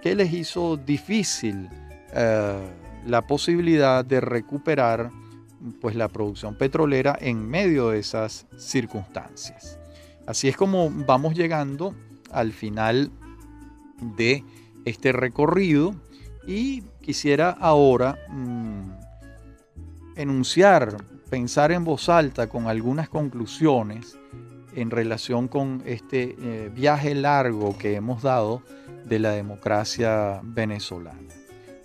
que 0.00 0.14
les 0.14 0.32
hizo 0.32 0.78
difícil 0.78 1.68
eh, 2.14 2.66
la 3.04 3.26
posibilidad 3.26 4.02
de 4.02 4.22
recuperar 4.22 5.10
pues, 5.82 5.96
la 5.96 6.08
producción 6.08 6.56
petrolera 6.56 7.18
en 7.20 7.46
medio 7.46 7.90
de 7.90 7.98
esas 7.98 8.46
circunstancias. 8.56 9.78
Así 10.26 10.48
es 10.48 10.56
como 10.56 10.90
vamos 10.90 11.34
llegando 11.34 11.94
al 12.30 12.52
final 12.52 13.10
de 14.16 14.44
este 14.86 15.12
recorrido 15.12 15.94
y 16.46 16.84
quisiera 17.02 17.50
ahora 17.50 18.16
mm, 18.30 19.01
enunciar, 20.16 20.96
pensar 21.30 21.72
en 21.72 21.84
voz 21.84 22.08
alta 22.08 22.48
con 22.48 22.66
algunas 22.66 23.08
conclusiones 23.08 24.18
en 24.74 24.90
relación 24.90 25.48
con 25.48 25.82
este 25.86 26.36
eh, 26.40 26.70
viaje 26.74 27.14
largo 27.14 27.76
que 27.76 27.94
hemos 27.94 28.22
dado 28.22 28.62
de 29.04 29.18
la 29.18 29.32
democracia 29.32 30.40
venezolana. 30.42 31.18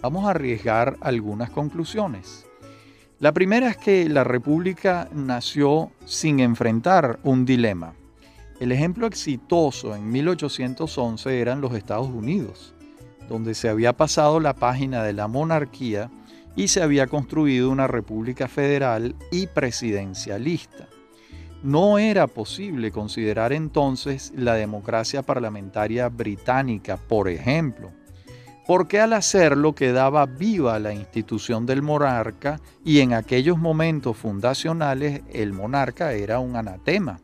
Vamos 0.02 0.26
a 0.26 0.32
arriesgar 0.32 0.98
algunas 1.02 1.50
conclusiones. 1.50 2.46
La 3.20 3.34
primera 3.34 3.70
es 3.70 3.78
que 3.78 4.08
la 4.08 4.24
República 4.24 5.10
nació 5.12 5.92
sin 6.06 6.40
enfrentar 6.40 7.20
un 7.24 7.46
dilema. 7.46 7.94
El 8.60 8.72
ejemplo 8.72 9.08
exitoso 9.08 9.96
en 9.96 10.12
1811 10.12 11.40
eran 11.40 11.62
los 11.62 11.74
Estados 11.74 12.08
Unidos, 12.08 12.76
donde 13.28 13.56
se 13.56 13.70
había 13.70 13.94
pasado 13.94 14.40
la 14.40 14.54
página 14.54 15.04
de 15.04 15.13
la 15.13 15.28
monarquía 15.28 16.12
y 16.58 16.67
se 16.67 16.82
había 16.82 17.08
construido 17.08 17.70
una 17.70 17.88
república 17.88 18.50
federal 18.50 19.15
y 19.32 19.46
presidencialista. 19.48 20.89
No 21.63 22.00
era 22.00 22.28
posible 22.28 22.91
considerar 22.91 23.54
entonces 23.54 24.34
la 24.36 24.56
democracia 24.56 25.22
parlamentaria 25.22 26.10
británica, 26.10 26.98
por 26.98 27.30
ejemplo, 27.30 27.91
porque 28.65 29.00
al 29.00 29.13
hacerlo 29.13 29.74
quedaba 29.74 30.26
viva 30.26 30.78
la 30.80 30.93
institución 30.93 31.65
del 31.65 31.84
monarca 31.84 32.60
y 32.84 33.00
en 33.00 33.13
aquellos 33.13 33.58
momentos 33.58 34.17
fundacionales 34.17 35.22
el 35.32 35.54
monarca 35.54 36.13
era 36.13 36.39
un 36.39 36.56
anatema. 36.56 37.20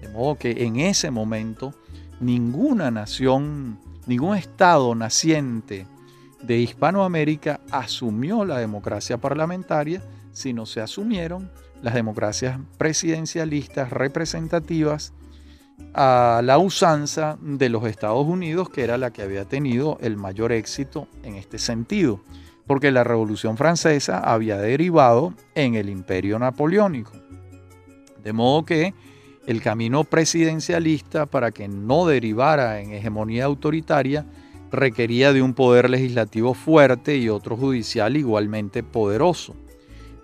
De 0.00 0.08
modo 0.08 0.36
que 0.36 0.64
en 0.64 0.76
ese 0.76 1.10
momento 1.10 1.74
ninguna 2.20 2.92
nación, 2.92 3.78
ningún 4.06 4.36
estado 4.36 4.94
naciente 4.94 5.86
de 6.42 6.58
Hispanoamérica 6.58 7.60
asumió 7.70 8.44
la 8.44 8.58
democracia 8.58 9.18
parlamentaria, 9.18 10.02
sino 10.32 10.66
se 10.66 10.80
asumieron 10.80 11.50
las 11.82 11.94
democracias 11.94 12.58
presidencialistas 12.76 13.90
representativas 13.90 15.12
a 15.94 16.40
la 16.44 16.58
usanza 16.58 17.38
de 17.40 17.68
los 17.68 17.84
Estados 17.86 18.26
Unidos, 18.26 18.68
que 18.70 18.82
era 18.82 18.98
la 18.98 19.12
que 19.12 19.22
había 19.22 19.44
tenido 19.44 19.98
el 20.00 20.16
mayor 20.16 20.52
éxito 20.52 21.08
en 21.22 21.36
este 21.36 21.58
sentido. 21.58 22.20
porque 22.66 22.90
la 22.90 23.02
Revolución 23.02 23.56
Francesa 23.56 24.18
había 24.18 24.58
derivado 24.58 25.32
en 25.54 25.74
el 25.74 25.88
imperio 25.88 26.38
napoleónico. 26.38 27.12
De 28.22 28.34
modo 28.34 28.66
que 28.66 28.92
el 29.46 29.62
camino 29.62 30.04
presidencialista 30.04 31.24
para 31.24 31.50
que 31.50 31.66
no 31.66 32.06
derivara 32.06 32.80
en 32.80 32.92
hegemonía 32.92 33.46
autoritaria 33.46 34.26
requería 34.70 35.32
de 35.32 35.42
un 35.42 35.54
poder 35.54 35.90
legislativo 35.90 36.54
fuerte 36.54 37.16
y 37.16 37.28
otro 37.28 37.56
judicial 37.56 38.16
igualmente 38.16 38.82
poderoso. 38.82 39.54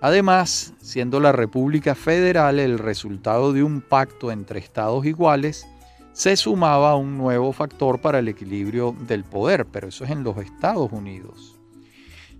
Además, 0.01 0.73
siendo 0.81 1.19
la 1.19 1.31
República 1.31 1.95
Federal 1.95 2.59
el 2.59 2.77
resultado 2.77 3.53
de 3.53 3.63
un 3.63 3.81
pacto 3.81 4.31
entre 4.31 4.59
estados 4.59 5.05
iguales, 5.05 5.67
se 6.13 6.35
sumaba 6.37 6.95
un 6.95 7.17
nuevo 7.17 7.51
factor 7.51 7.99
para 7.99 8.19
el 8.19 8.27
equilibrio 8.27 8.95
del 9.07 9.23
poder, 9.23 9.65
pero 9.65 9.87
eso 9.87 10.05
es 10.05 10.11
en 10.11 10.23
los 10.23 10.37
Estados 10.37 10.91
Unidos. 10.91 11.59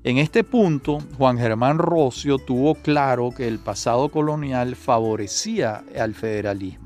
En 0.03 0.17
este 0.17 0.43
punto, 0.43 0.99
Juan 1.17 1.37
Germán 1.37 1.79
Rocio 1.79 2.37
tuvo 2.37 2.75
claro 2.75 3.31
que 3.35 3.47
el 3.47 3.59
pasado 3.59 4.09
colonial 4.09 4.75
favorecía 4.75 5.83
al 5.97 6.13
federalismo 6.13 6.85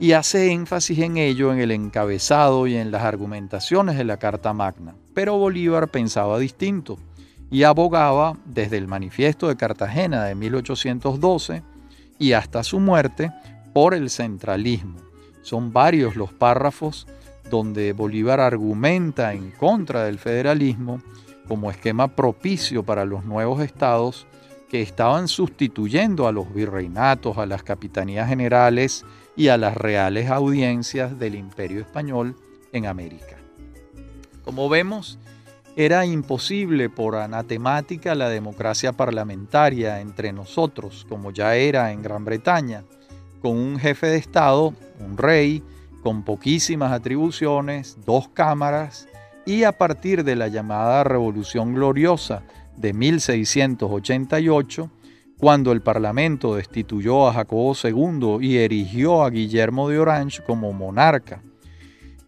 y 0.00 0.12
hace 0.12 0.52
énfasis 0.52 0.98
en 1.00 1.16
ello 1.16 1.52
en 1.52 1.58
el 1.58 1.72
encabezado 1.72 2.66
y 2.66 2.76
en 2.76 2.90
las 2.90 3.02
argumentaciones 3.02 3.96
de 3.96 4.04
la 4.04 4.18
Carta 4.18 4.52
Magna. 4.52 4.94
Pero 5.14 5.36
Bolívar 5.38 5.88
pensaba 5.88 6.38
distinto 6.38 6.98
y 7.50 7.64
abogaba 7.64 8.36
desde 8.44 8.76
el 8.76 8.86
Manifiesto 8.86 9.48
de 9.48 9.56
Cartagena 9.56 10.24
de 10.24 10.34
1812 10.34 11.62
y 12.18 12.32
hasta 12.32 12.62
su 12.62 12.78
muerte 12.78 13.32
por 13.72 13.94
el 13.94 14.10
centralismo. 14.10 14.98
Son 15.42 15.72
varios 15.72 16.14
los 16.14 16.32
párrafos 16.32 17.06
donde 17.50 17.92
Bolívar 17.92 18.40
argumenta 18.40 19.32
en 19.32 19.50
contra 19.50 20.04
del 20.04 20.18
federalismo 20.18 21.00
como 21.48 21.70
esquema 21.70 22.08
propicio 22.08 22.82
para 22.82 23.04
los 23.04 23.24
nuevos 23.24 23.62
estados 23.62 24.26
que 24.70 24.82
estaban 24.82 25.28
sustituyendo 25.28 26.28
a 26.28 26.32
los 26.32 26.52
virreinatos, 26.52 27.38
a 27.38 27.46
las 27.46 27.62
capitanías 27.62 28.28
generales 28.28 29.04
y 29.38 29.48
a 29.48 29.56
las 29.56 29.76
reales 29.76 30.28
audiencias 30.28 31.16
del 31.18 31.36
imperio 31.36 31.80
español 31.80 32.34
en 32.72 32.86
América. 32.86 33.36
Como 34.44 34.68
vemos, 34.68 35.16
era 35.76 36.04
imposible 36.04 36.90
por 36.90 37.14
anatemática 37.14 38.16
la 38.16 38.28
democracia 38.28 38.92
parlamentaria 38.92 40.00
entre 40.00 40.32
nosotros, 40.32 41.06
como 41.08 41.30
ya 41.30 41.54
era 41.54 41.92
en 41.92 42.02
Gran 42.02 42.24
Bretaña, 42.24 42.82
con 43.40 43.56
un 43.56 43.78
jefe 43.78 44.08
de 44.08 44.16
Estado, 44.16 44.74
un 44.98 45.16
rey, 45.16 45.62
con 46.02 46.24
poquísimas 46.24 46.90
atribuciones, 46.90 47.96
dos 48.04 48.26
cámaras, 48.26 49.06
y 49.46 49.62
a 49.62 49.70
partir 49.70 50.24
de 50.24 50.34
la 50.34 50.48
llamada 50.48 51.04
Revolución 51.04 51.74
Gloriosa 51.74 52.42
de 52.76 52.92
1688, 52.92 54.90
cuando 55.38 55.72
el 55.72 55.80
Parlamento 55.80 56.56
destituyó 56.56 57.28
a 57.28 57.32
Jacobo 57.32 57.74
II 57.82 58.38
y 58.40 58.58
erigió 58.58 59.22
a 59.22 59.30
Guillermo 59.30 59.88
de 59.88 59.98
Orange 59.98 60.42
como 60.44 60.72
monarca 60.72 61.42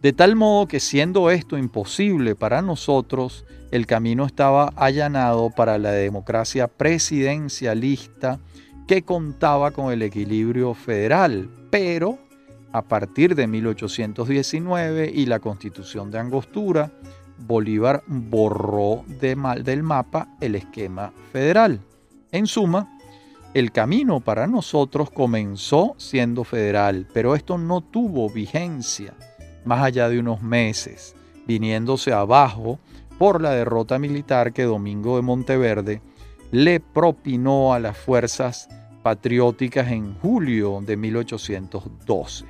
de 0.01 0.13
tal 0.13 0.35
modo 0.35 0.67
que 0.67 0.79
siendo 0.79 1.29
esto 1.29 1.59
imposible 1.59 2.35
para 2.35 2.63
nosotros, 2.63 3.45
el 3.69 3.85
camino 3.85 4.25
estaba 4.25 4.73
allanado 4.75 5.51
para 5.51 5.77
la 5.77 5.91
democracia 5.91 6.67
presidencialista 6.67 8.39
que 8.87 9.03
contaba 9.03 9.69
con 9.71 9.93
el 9.93 10.01
equilibrio 10.01 10.73
federal, 10.73 11.49
pero 11.69 12.17
a 12.71 12.81
partir 12.81 13.35
de 13.35 13.45
1819 13.45 15.11
y 15.13 15.27
la 15.27 15.39
constitución 15.39 16.09
de 16.09 16.17
Angostura, 16.17 16.91
Bolívar 17.37 18.03
borró 18.07 19.03
de 19.07 19.35
mal 19.35 19.63
del 19.63 19.83
mapa 19.83 20.29
el 20.41 20.55
esquema 20.55 21.13
federal. 21.31 21.79
En 22.31 22.47
suma, 22.47 22.97
el 23.53 23.71
camino 23.71 24.21
para 24.21 24.47
nosotros 24.47 25.09
comenzó 25.09 25.95
siendo 25.97 26.43
federal, 26.45 27.07
pero 27.13 27.35
esto 27.35 27.57
no 27.57 27.81
tuvo 27.81 28.29
vigencia 28.29 29.13
más 29.65 29.83
allá 29.83 30.07
de 30.07 30.19
unos 30.19 30.41
meses, 30.41 31.15
viniéndose 31.47 32.13
abajo 32.13 32.79
por 33.17 33.41
la 33.41 33.51
derrota 33.51 33.99
militar 33.99 34.53
que 34.53 34.63
Domingo 34.63 35.17
de 35.17 35.21
Monteverde 35.21 36.01
le 36.51 36.79
propinó 36.79 37.73
a 37.73 37.79
las 37.79 37.97
fuerzas 37.97 38.69
patrióticas 39.03 39.91
en 39.91 40.15
julio 40.19 40.79
de 40.81 40.95
1812. 40.95 42.45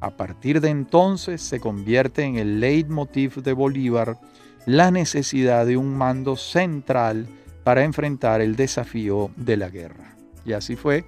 A 0.00 0.10
partir 0.10 0.60
de 0.60 0.68
entonces 0.68 1.40
se 1.40 1.60
convierte 1.60 2.24
en 2.24 2.36
el 2.36 2.60
leitmotiv 2.60 3.42
de 3.42 3.54
Bolívar 3.54 4.18
la 4.66 4.90
necesidad 4.90 5.64
de 5.64 5.76
un 5.76 5.96
mando 5.96 6.36
central 6.36 7.26
para 7.64 7.84
enfrentar 7.84 8.42
el 8.42 8.54
desafío 8.54 9.30
de 9.36 9.56
la 9.56 9.70
guerra. 9.70 10.15
Y 10.46 10.52
así 10.52 10.76
fue 10.76 11.04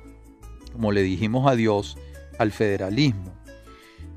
como 0.73 0.93
le 0.93 1.03
dijimos 1.03 1.51
adiós 1.51 1.97
al 2.39 2.53
federalismo 2.53 3.39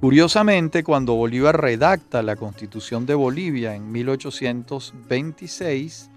Curiosamente, 0.02 0.84
cuando 0.84 1.14
Bolívar 1.14 1.62
redacta 1.62 2.22
la 2.24 2.36
Constitución 2.36 3.06
de 3.06 3.14
Bolivia 3.14 3.76
en 3.76 3.92
1826, 3.92 6.10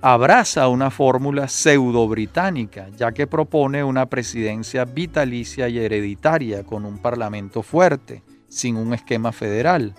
abraza 0.00 0.68
una 0.68 0.92
fórmula 0.92 1.48
pseudo-británica, 1.48 2.88
ya 2.96 3.10
que 3.10 3.26
propone 3.26 3.82
una 3.82 4.06
presidencia 4.06 4.84
vitalicia 4.84 5.68
y 5.68 5.78
hereditaria 5.78 6.62
con 6.62 6.84
un 6.84 6.98
parlamento 6.98 7.64
fuerte, 7.64 8.22
sin 8.46 8.76
un 8.76 8.94
esquema 8.94 9.32
federal. 9.32 9.92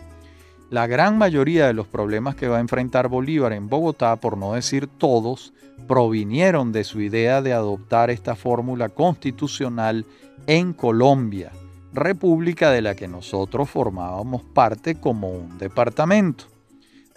La 0.69 0.87
gran 0.87 1.17
mayoría 1.17 1.67
de 1.67 1.73
los 1.73 1.87
problemas 1.87 2.35
que 2.35 2.47
va 2.47 2.55
a 2.55 2.61
enfrentar 2.61 3.09
Bolívar 3.09 3.51
en 3.51 3.67
Bogotá, 3.67 4.15
por 4.15 4.37
no 4.37 4.53
decir 4.53 4.87
todos, 4.87 5.51
provinieron 5.87 6.71
de 6.71 6.83
su 6.83 7.01
idea 7.01 7.41
de 7.41 7.53
adoptar 7.53 8.09
esta 8.09 8.35
fórmula 8.35 8.89
constitucional 8.89 10.05
en 10.47 10.73
Colombia 10.73 11.51
república 11.97 12.71
de 12.71 12.81
la 12.81 12.95
que 12.95 13.07
nosotros 13.07 13.69
formábamos 13.69 14.43
parte 14.43 14.95
como 14.95 15.31
un 15.31 15.57
departamento. 15.57 16.45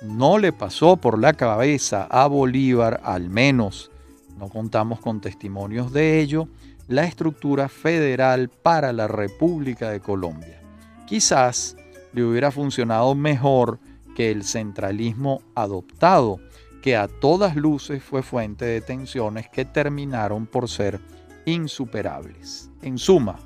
No 0.02 0.38
le 0.38 0.52
pasó 0.52 0.96
por 0.96 1.18
la 1.18 1.34
cabeza 1.34 2.06
a 2.10 2.26
Bolívar, 2.26 3.00
al 3.04 3.28
menos 3.28 3.90
no 4.38 4.48
contamos 4.48 5.00
con 5.00 5.20
testimonios 5.20 5.92
de 5.92 6.20
ello, 6.20 6.48
la 6.88 7.04
estructura 7.04 7.68
federal 7.68 8.48
para 8.48 8.92
la 8.92 9.06
República 9.06 9.90
de 9.90 10.00
Colombia. 10.00 10.62
Quizás 11.06 11.76
le 12.14 12.24
hubiera 12.24 12.50
funcionado 12.50 13.14
mejor 13.14 13.78
que 14.16 14.30
el 14.30 14.44
centralismo 14.44 15.42
adoptado, 15.54 16.40
que 16.80 16.96
a 16.96 17.08
todas 17.08 17.56
luces 17.56 18.02
fue 18.02 18.22
fuente 18.22 18.64
de 18.64 18.80
tensiones 18.80 19.48
que 19.48 19.64
terminaron 19.64 20.46
por 20.46 20.68
ser 20.68 21.00
insuperables. 21.44 22.70
En 22.82 22.98
suma, 22.98 23.36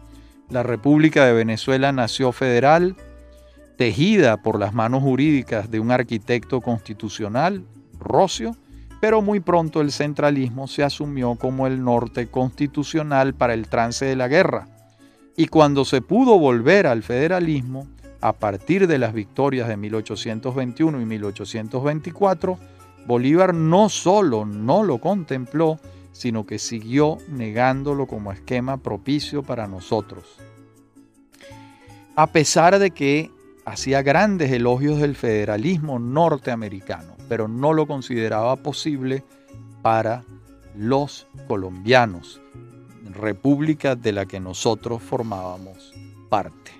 la 0.50 0.62
República 0.62 1.24
de 1.24 1.32
Venezuela 1.32 1.92
nació 1.92 2.32
federal, 2.32 2.96
tejida 3.76 4.36
por 4.36 4.58
las 4.58 4.72
manos 4.74 5.02
jurídicas 5.02 5.70
de 5.70 5.80
un 5.80 5.90
arquitecto 5.90 6.60
constitucional, 6.60 7.64
Rocio, 7.98 8.56
pero 9.00 9.20
muy 9.20 9.40
pronto 9.40 9.80
el 9.80 9.92
centralismo 9.92 10.66
se 10.66 10.82
asumió 10.82 11.34
como 11.34 11.66
el 11.66 11.82
norte 11.82 12.28
constitucional 12.28 13.34
para 13.34 13.54
el 13.54 13.68
trance 13.68 14.04
de 14.04 14.16
la 14.16 14.28
guerra. 14.28 14.68
Y 15.36 15.48
cuando 15.48 15.84
se 15.84 16.00
pudo 16.00 16.38
volver 16.38 16.86
al 16.86 17.02
federalismo, 17.02 17.86
a 18.20 18.32
partir 18.32 18.86
de 18.86 18.98
las 18.98 19.12
victorias 19.12 19.68
de 19.68 19.76
1821 19.76 21.00
y 21.00 21.04
1824, 21.04 22.58
Bolívar 23.06 23.54
no 23.54 23.88
solo 23.88 24.46
no 24.46 24.82
lo 24.82 24.98
contempló, 24.98 25.78
sino 26.12 26.46
que 26.46 26.58
siguió 26.58 27.18
negándolo 27.28 28.06
como 28.06 28.32
esquema 28.32 28.78
propicio 28.78 29.42
para 29.42 29.66
nosotros. 29.66 30.24
A 32.16 32.28
pesar 32.28 32.78
de 32.78 32.92
que 32.92 33.30
hacía 33.64 34.02
grandes 34.02 34.52
elogios 34.52 35.00
del 35.00 35.16
federalismo 35.16 35.98
norteamericano, 35.98 37.16
pero 37.28 37.48
no 37.48 37.72
lo 37.72 37.86
consideraba 37.86 38.56
posible 38.56 39.24
para 39.82 40.24
los 40.76 41.26
colombianos, 41.48 42.40
república 43.10 43.96
de 43.96 44.12
la 44.12 44.26
que 44.26 44.40
nosotros 44.40 45.02
formábamos 45.02 45.92
parte. 46.28 46.72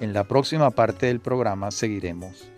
En 0.00 0.12
la 0.12 0.24
próxima 0.24 0.70
parte 0.70 1.06
del 1.06 1.20
programa 1.20 1.70
seguiremos 1.70 2.50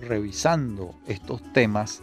revisando 0.00 0.94
estos 1.06 1.40
temas 1.52 2.02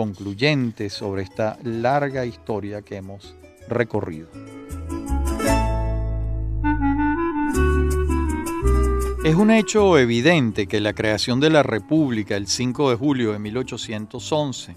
concluyentes 0.00 0.94
sobre 0.94 1.22
esta 1.22 1.58
larga 1.62 2.24
historia 2.24 2.80
que 2.80 2.96
hemos 2.96 3.36
recorrido. 3.68 4.30
Es 9.22 9.34
un 9.34 9.50
hecho 9.50 9.98
evidente 9.98 10.66
que 10.66 10.80
la 10.80 10.94
creación 10.94 11.38
de 11.38 11.50
la 11.50 11.62
República 11.62 12.34
el 12.36 12.46
5 12.46 12.88
de 12.88 12.96
julio 12.96 13.32
de 13.32 13.40
1811 13.40 14.74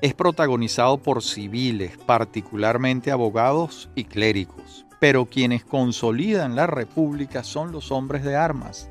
es 0.00 0.14
protagonizado 0.14 0.96
por 0.96 1.22
civiles, 1.22 1.98
particularmente 1.98 3.10
abogados 3.10 3.90
y 3.94 4.04
clérigos, 4.04 4.86
pero 4.98 5.26
quienes 5.26 5.62
consolidan 5.62 6.56
la 6.56 6.66
República 6.66 7.44
son 7.44 7.70
los 7.70 7.92
hombres 7.92 8.24
de 8.24 8.34
armas, 8.34 8.88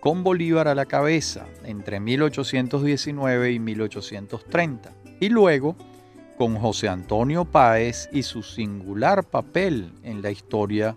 con 0.00 0.22
Bolívar 0.22 0.68
a 0.68 0.74
la 0.74 0.86
cabeza 0.86 1.46
entre 1.64 2.00
1819 2.00 3.52
y 3.52 3.58
1830. 3.58 4.92
y 5.20 5.28
luego 5.28 5.76
con 6.36 6.56
José 6.56 6.88
Antonio 6.88 7.44
Páez 7.44 8.08
y 8.12 8.22
su 8.22 8.42
singular 8.44 9.24
papel 9.24 9.92
en 10.04 10.22
la 10.22 10.30
historia 10.30 10.96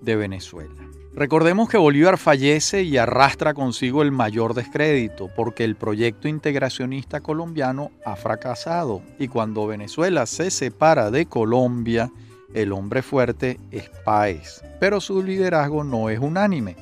de 0.00 0.16
Venezuela. 0.16 0.74
Recordemos 1.14 1.68
que 1.68 1.76
Bolívar 1.76 2.16
fallece 2.16 2.82
y 2.82 2.96
arrastra 2.96 3.52
consigo 3.54 4.02
el 4.02 4.10
mayor 4.10 4.54
descrédito 4.54 5.28
porque 5.36 5.62
el 5.62 5.76
proyecto 5.76 6.26
integracionista 6.26 7.20
colombiano 7.20 7.90
ha 8.04 8.16
fracasado 8.16 9.02
y 9.18 9.28
cuando 9.28 9.66
Venezuela 9.66 10.26
se 10.26 10.50
separa 10.50 11.10
de 11.10 11.26
Colombia, 11.26 12.10
el 12.54 12.72
hombre 12.72 13.02
fuerte 13.02 13.60
es 13.70 13.90
Páez, 14.04 14.62
pero 14.80 15.00
su 15.00 15.22
liderazgo 15.22 15.84
no 15.84 16.08
es 16.08 16.18
unánime. 16.18 16.76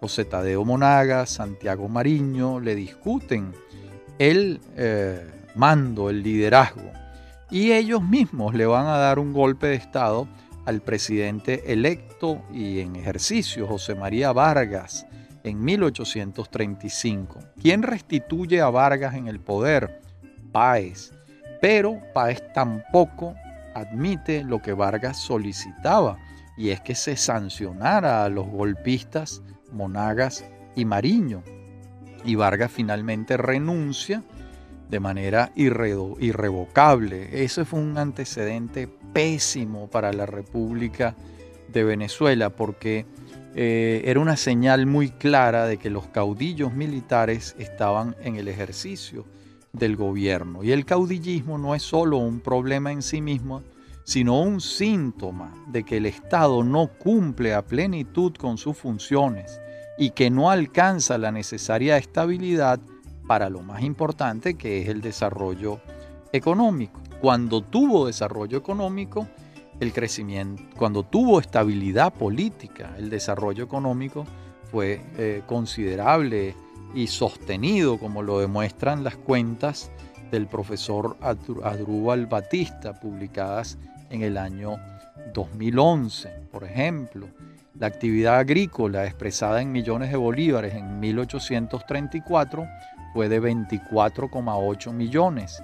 José 0.00 0.24
Tadeo 0.24 0.64
Monaga, 0.64 1.26
Santiago 1.26 1.88
Mariño 1.88 2.60
le 2.60 2.74
discuten 2.74 3.52
el 4.18 4.60
eh, 4.76 5.26
mando, 5.54 6.10
el 6.10 6.22
liderazgo, 6.22 6.90
y 7.50 7.72
ellos 7.72 8.02
mismos 8.02 8.54
le 8.54 8.66
van 8.66 8.86
a 8.86 8.98
dar 8.98 9.18
un 9.18 9.32
golpe 9.32 9.68
de 9.68 9.74
Estado 9.74 10.28
al 10.66 10.82
presidente 10.82 11.72
electo 11.72 12.42
y 12.52 12.80
en 12.80 12.96
ejercicio, 12.96 13.66
José 13.66 13.94
María 13.94 14.32
Vargas, 14.32 15.06
en 15.44 15.64
1835. 15.64 17.38
¿Quién 17.60 17.82
restituye 17.82 18.60
a 18.60 18.68
Vargas 18.68 19.14
en 19.14 19.28
el 19.28 19.40
poder? 19.40 20.00
Páez. 20.52 21.12
Pero 21.60 22.00
Páez 22.12 22.42
tampoco 22.52 23.34
admite 23.74 24.42
lo 24.42 24.60
que 24.60 24.72
Vargas 24.72 25.18
solicitaba, 25.18 26.18
y 26.56 26.70
es 26.70 26.80
que 26.80 26.94
se 26.94 27.16
sancionara 27.16 28.24
a 28.24 28.28
los 28.28 28.46
golpistas 28.46 29.42
Monagas 29.76 30.44
y 30.74 30.84
Mariño. 30.84 31.42
Y 32.24 32.34
Vargas 32.34 32.72
finalmente 32.72 33.36
renuncia 33.36 34.24
de 34.90 35.00
manera 35.00 35.52
irrevocable. 35.56 37.44
Ese 37.44 37.64
fue 37.64 37.80
un 37.80 37.98
antecedente 37.98 38.88
pésimo 39.12 39.88
para 39.88 40.12
la 40.12 40.26
República 40.26 41.14
de 41.72 41.84
Venezuela 41.84 42.50
porque 42.50 43.06
eh, 43.54 44.02
era 44.04 44.20
una 44.20 44.36
señal 44.36 44.86
muy 44.86 45.10
clara 45.10 45.66
de 45.66 45.78
que 45.78 45.90
los 45.90 46.06
caudillos 46.08 46.72
militares 46.72 47.56
estaban 47.58 48.14
en 48.22 48.36
el 48.36 48.48
ejercicio 48.48 49.24
del 49.72 49.96
gobierno. 49.96 50.62
Y 50.62 50.72
el 50.72 50.84
caudillismo 50.84 51.58
no 51.58 51.74
es 51.74 51.82
solo 51.82 52.18
un 52.18 52.40
problema 52.40 52.92
en 52.92 53.02
sí 53.02 53.20
mismo, 53.20 53.62
sino 54.04 54.40
un 54.40 54.60
síntoma 54.60 55.52
de 55.68 55.82
que 55.84 55.96
el 55.96 56.06
Estado 56.06 56.62
no 56.62 56.88
cumple 56.88 57.54
a 57.54 57.66
plenitud 57.66 58.34
con 58.34 58.56
sus 58.56 58.76
funciones 58.76 59.60
y 59.98 60.10
que 60.10 60.30
no 60.30 60.50
alcanza 60.50 61.18
la 61.18 61.32
necesaria 61.32 61.96
estabilidad 61.96 62.80
para 63.26 63.50
lo 63.50 63.62
más 63.62 63.82
importante 63.82 64.54
que 64.54 64.82
es 64.82 64.88
el 64.88 65.00
desarrollo 65.00 65.80
económico. 66.32 67.00
Cuando 67.20 67.62
tuvo 67.62 68.06
desarrollo 68.06 68.58
económico, 68.58 69.26
el 69.80 69.92
crecimiento, 69.92 70.62
cuando 70.76 71.02
tuvo 71.02 71.40
estabilidad 71.40 72.12
política, 72.12 72.94
el 72.98 73.10
desarrollo 73.10 73.64
económico 73.64 74.24
fue 74.70 75.00
eh, 75.16 75.42
considerable 75.46 76.54
y 76.94 77.06
sostenido, 77.08 77.98
como 77.98 78.22
lo 78.22 78.38
demuestran 78.38 79.04
las 79.04 79.16
cuentas 79.16 79.90
del 80.30 80.46
profesor 80.46 81.16
Adrúbal 81.20 82.26
Batista, 82.26 82.94
publicadas 82.94 83.78
en 84.10 84.22
el 84.22 84.38
año 84.38 84.76
2011. 85.34 86.28
Por 86.50 86.64
ejemplo, 86.64 87.28
la 87.78 87.88
actividad 87.88 88.38
agrícola 88.38 89.04
expresada 89.04 89.60
en 89.60 89.70
millones 89.70 90.10
de 90.10 90.16
bolívares 90.16 90.74
en 90.74 90.98
1834 90.98 92.66
fue 93.12 93.28
de 93.28 93.38
24,8 93.40 94.92
millones. 94.92 95.62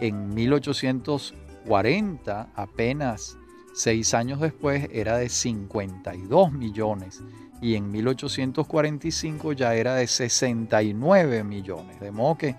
En 0.00 0.34
1840, 0.34 2.48
apenas 2.54 3.38
seis 3.74 4.12
años 4.14 4.40
después, 4.40 4.88
era 4.92 5.16
de 5.16 5.28
52 5.28 6.52
millones 6.52 7.22
y 7.60 7.76
en 7.76 7.92
1845 7.92 9.52
ya 9.52 9.74
era 9.74 9.94
de 9.94 10.08
69 10.08 11.44
millones. 11.44 12.00
De 12.00 12.10
modo 12.10 12.38
que 12.38 12.56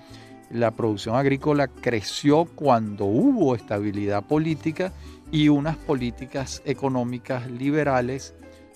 la 0.49 0.71
producción 0.71 1.15
agrícola 1.15 1.67
creció 1.67 2.45
cuando 2.45 3.03
hubo 3.05 3.55
estabilidad 3.55 4.23
política 4.23 4.93
y 5.31 5.49
unas 5.49 5.75
políticas 5.75 6.61
económicas 6.65 7.51
liberales 7.51 8.33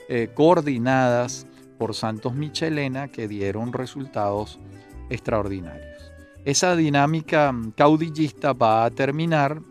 eh, 0.10 0.30
coordinadas 0.34 1.48
por 1.78 1.94
Santos 1.94 2.34
Michelena 2.34 3.08
que 3.08 3.28
dieron 3.28 3.74
resultados 3.74 4.60
extraordinarios. 5.10 6.12
Esa 6.46 6.76
dinámica 6.76 7.54
caudillista 7.76 8.54
va 8.54 8.86
a 8.86 8.92
terminar 8.92 9.62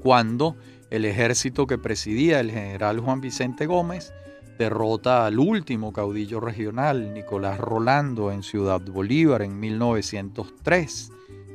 cuando 0.00 0.56
el 0.90 1.04
ejército 1.04 1.66
que 1.66 1.78
presidía 1.78 2.40
el 2.40 2.50
general 2.50 3.00
Juan 3.00 3.20
Vicente 3.20 3.66
Gómez 3.66 4.12
derrota 4.58 5.26
al 5.26 5.38
último 5.38 5.92
caudillo 5.92 6.40
regional, 6.40 7.12
Nicolás 7.12 7.58
Rolando, 7.58 8.30
en 8.30 8.42
Ciudad 8.42 8.80
Bolívar 8.80 9.42
en 9.42 9.58
1903. 9.58 11.10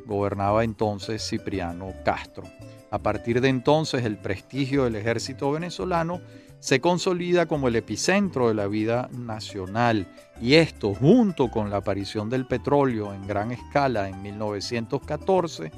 Gobernaba 0.06 0.64
entonces 0.64 1.28
Cipriano 1.28 1.94
Castro. 2.04 2.44
A 2.92 3.00
partir 3.00 3.42
de 3.42 3.50
entonces 3.50 4.04
el 4.04 4.18
prestigio 4.18 4.84
del 4.84 4.96
ejército 4.96 5.52
venezolano 5.52 6.22
se 6.60 6.82
consolida 6.82 7.46
como 7.46 7.68
el 7.68 7.76
epicentro 7.76 8.50
de 8.50 8.54
la 8.54 8.68
vida 8.68 9.10
nacional 9.12 10.08
y 10.42 10.56
esto 10.56 10.94
junto 10.94 11.50
con 11.50 11.70
la 11.70 11.78
aparición 11.78 12.30
del 12.30 12.46
petróleo 12.46 13.14
en 13.14 13.26
gran 13.28 13.52
escala 13.52 14.10
en 14.10 14.22
1914 14.22 15.72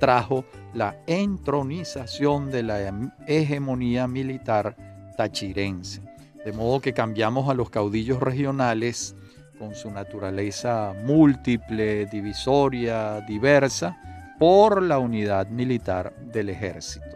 trajo 0.00 0.44
la 0.74 0.96
entronización 1.06 2.50
de 2.50 2.62
la 2.62 3.10
hegemonía 3.26 4.06
militar 4.06 4.76
tachirense. 5.16 6.02
De 6.44 6.52
modo 6.52 6.80
que 6.80 6.92
cambiamos 6.92 7.48
a 7.48 7.54
los 7.54 7.70
caudillos 7.70 8.20
regionales 8.20 9.16
con 9.58 9.74
su 9.74 9.90
naturaleza 9.90 10.92
múltiple, 11.04 12.06
divisoria, 12.06 13.20
diversa, 13.20 13.96
por 14.38 14.82
la 14.82 14.98
unidad 14.98 15.46
militar 15.48 16.14
del 16.18 16.50
ejército. 16.50 17.13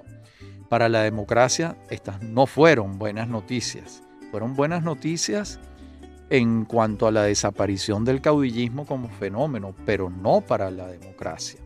Para 0.68 0.88
la 0.88 1.02
democracia 1.02 1.76
estas 1.88 2.22
no 2.22 2.46
fueron 2.46 2.98
buenas 2.98 3.28
noticias. 3.28 4.02
Fueron 4.31 4.54
buenas 4.54 4.83
noticias 4.83 5.59
en 6.31 6.66
cuanto 6.66 7.07
a 7.07 7.12
la 7.12 7.22
desaparición 7.22 8.04
del 8.04 8.20
caudillismo 8.20 8.85
como 8.85 9.09
fenómeno, 9.09 9.74
pero 9.87 10.11
no 10.11 10.42
para 10.42 10.70
la 10.70 10.87
democracia. 10.87 11.61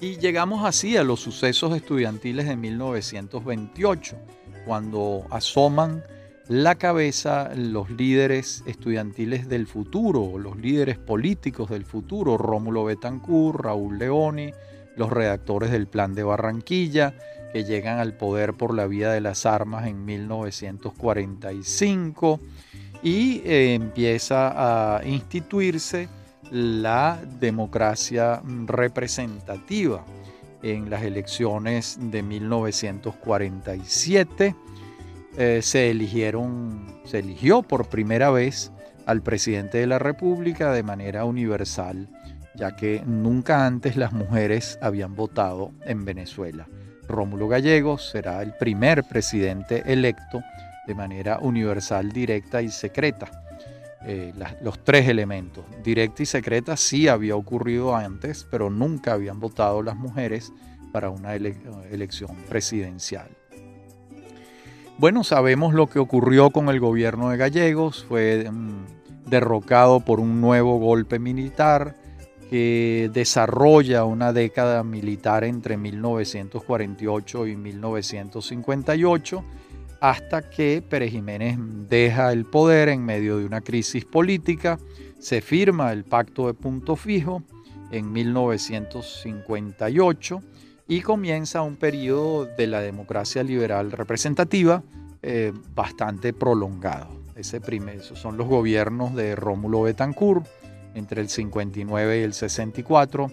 Y 0.00 0.16
llegamos 0.18 0.64
así 0.64 0.96
a 0.96 1.04
los 1.04 1.20
sucesos 1.20 1.76
estudiantiles 1.76 2.46
de 2.46 2.56
1928, 2.56 4.16
cuando 4.64 5.26
asoman 5.30 6.02
la 6.48 6.76
cabeza 6.76 7.50
los 7.54 7.90
líderes 7.90 8.62
estudiantiles 8.66 9.48
del 9.48 9.66
futuro, 9.66 10.38
los 10.38 10.56
líderes 10.56 10.98
políticos 10.98 11.68
del 11.70 11.84
futuro, 11.84 12.38
Rómulo 12.38 12.84
Betancourt, 12.84 13.60
Raúl 13.60 13.98
Leoni, 13.98 14.52
los 14.96 15.10
redactores 15.10 15.70
del 15.70 15.86
Plan 15.86 16.14
de 16.14 16.22
Barranquilla, 16.22 17.14
que 17.52 17.64
llegan 17.64 17.98
al 17.98 18.14
poder 18.14 18.54
por 18.54 18.72
la 18.74 18.86
vía 18.86 19.10
de 19.10 19.20
las 19.20 19.44
armas 19.46 19.86
en 19.86 20.04
1945 20.04 22.40
y 23.02 23.42
eh, 23.44 23.74
empieza 23.74 24.96
a 24.96 25.04
instituirse 25.04 26.08
la 26.50 27.20
democracia 27.38 28.42
representativa 28.66 30.04
en 30.62 30.90
las 30.90 31.02
elecciones 31.02 31.98
de 32.00 32.22
1947 32.22 34.54
eh, 35.38 35.60
se 35.62 35.90
eligieron 35.90 37.00
se 37.04 37.20
eligió 37.20 37.62
por 37.62 37.88
primera 37.88 38.30
vez 38.30 38.70
al 39.06 39.22
presidente 39.22 39.78
de 39.78 39.86
la 39.86 39.98
República 39.98 40.70
de 40.72 40.82
manera 40.82 41.24
universal 41.24 42.10
ya 42.54 42.76
que 42.76 43.02
nunca 43.06 43.64
antes 43.64 43.96
las 43.96 44.12
mujeres 44.12 44.78
habían 44.82 45.14
votado 45.14 45.72
en 45.86 46.04
Venezuela. 46.04 46.66
Rómulo 47.10 47.48
Gallegos 47.48 48.10
será 48.10 48.42
el 48.42 48.54
primer 48.54 49.04
presidente 49.04 49.82
electo 49.86 50.42
de 50.86 50.94
manera 50.94 51.38
universal, 51.40 52.10
directa 52.10 52.62
y 52.62 52.70
secreta. 52.70 53.30
Eh, 54.06 54.32
los 54.62 54.82
tres 54.82 55.08
elementos. 55.08 55.64
Directa 55.84 56.22
y 56.22 56.26
secreta 56.26 56.76
sí 56.76 57.06
había 57.06 57.36
ocurrido 57.36 57.94
antes, 57.94 58.46
pero 58.50 58.70
nunca 58.70 59.12
habían 59.12 59.40
votado 59.40 59.82
las 59.82 59.96
mujeres 59.96 60.52
para 60.92 61.10
una 61.10 61.34
elección 61.34 62.34
presidencial. 62.48 63.28
Bueno, 64.98 65.24
sabemos 65.24 65.74
lo 65.74 65.86
que 65.86 65.98
ocurrió 65.98 66.50
con 66.50 66.68
el 66.68 66.80
gobierno 66.80 67.30
de 67.30 67.36
Gallegos, 67.36 68.04
fue 68.06 68.50
mm, 68.50 69.30
derrocado 69.30 70.00
por 70.00 70.20
un 70.20 70.40
nuevo 70.40 70.78
golpe 70.78 71.18
militar, 71.18 71.96
que 72.50 73.08
desarrolla 73.12 74.04
una 74.04 74.32
década 74.32 74.82
militar 74.82 75.44
entre 75.44 75.76
1948 75.76 77.46
y 77.46 77.54
1958, 77.54 79.44
hasta 80.00 80.50
que 80.50 80.82
Pérez 80.82 81.12
Jiménez 81.12 81.56
deja 81.88 82.32
el 82.32 82.46
poder 82.46 82.88
en 82.88 83.04
medio 83.04 83.38
de 83.38 83.44
una 83.44 83.60
crisis 83.60 84.04
política, 84.04 84.80
se 85.20 85.42
firma 85.42 85.92
el 85.92 86.02
pacto 86.02 86.48
de 86.48 86.54
punto 86.54 86.96
fijo 86.96 87.44
en 87.92 88.10
1958 88.10 90.40
y 90.88 91.02
comienza 91.02 91.62
un 91.62 91.76
periodo 91.76 92.46
de 92.46 92.66
la 92.66 92.80
democracia 92.80 93.44
liberal 93.44 93.92
representativa 93.92 94.82
eh, 95.22 95.52
bastante 95.72 96.32
prolongado. 96.32 97.20
Ese 97.36 97.60
primer, 97.60 97.98
esos 97.98 98.18
son 98.18 98.36
los 98.36 98.48
gobiernos 98.48 99.14
de 99.14 99.36
Rómulo 99.36 99.82
Betancourt 99.82 100.44
entre 100.94 101.20
el 101.20 101.28
59 101.28 102.20
y 102.20 102.22
el 102.22 102.32
64, 102.32 103.30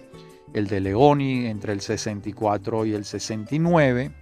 el 0.54 0.66
de 0.66 0.80
Leoni 0.80 1.46
entre 1.46 1.72
el 1.72 1.80
64 1.80 2.86
y 2.86 2.94
el 2.94 3.04
69. 3.04 4.12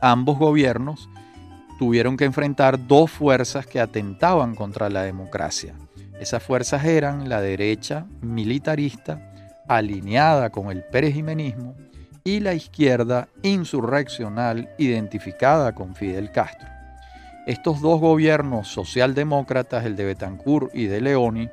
Ambos 0.00 0.38
gobiernos 0.38 1.08
tuvieron 1.78 2.16
que 2.16 2.24
enfrentar 2.24 2.86
dos 2.86 3.10
fuerzas 3.10 3.66
que 3.66 3.80
atentaban 3.80 4.54
contra 4.54 4.88
la 4.90 5.02
democracia. 5.02 5.74
Esas 6.20 6.42
fuerzas 6.42 6.84
eran 6.84 7.28
la 7.28 7.40
derecha 7.40 8.06
militarista, 8.20 9.32
alineada 9.66 10.50
con 10.50 10.70
el 10.70 10.82
perejimenismo, 10.84 11.74
y 12.24 12.40
la 12.40 12.54
izquierda 12.54 13.28
insurreccional 13.42 14.68
identificada 14.78 15.74
con 15.74 15.94
Fidel 15.94 16.30
Castro. 16.30 16.68
Estos 17.46 17.80
dos 17.80 18.00
gobiernos 18.00 18.68
socialdemócratas, 18.68 19.86
el 19.86 19.96
de 19.96 20.04
Betancourt 20.04 20.74
y 20.74 20.86
de 20.86 21.00
Leoni, 21.00 21.48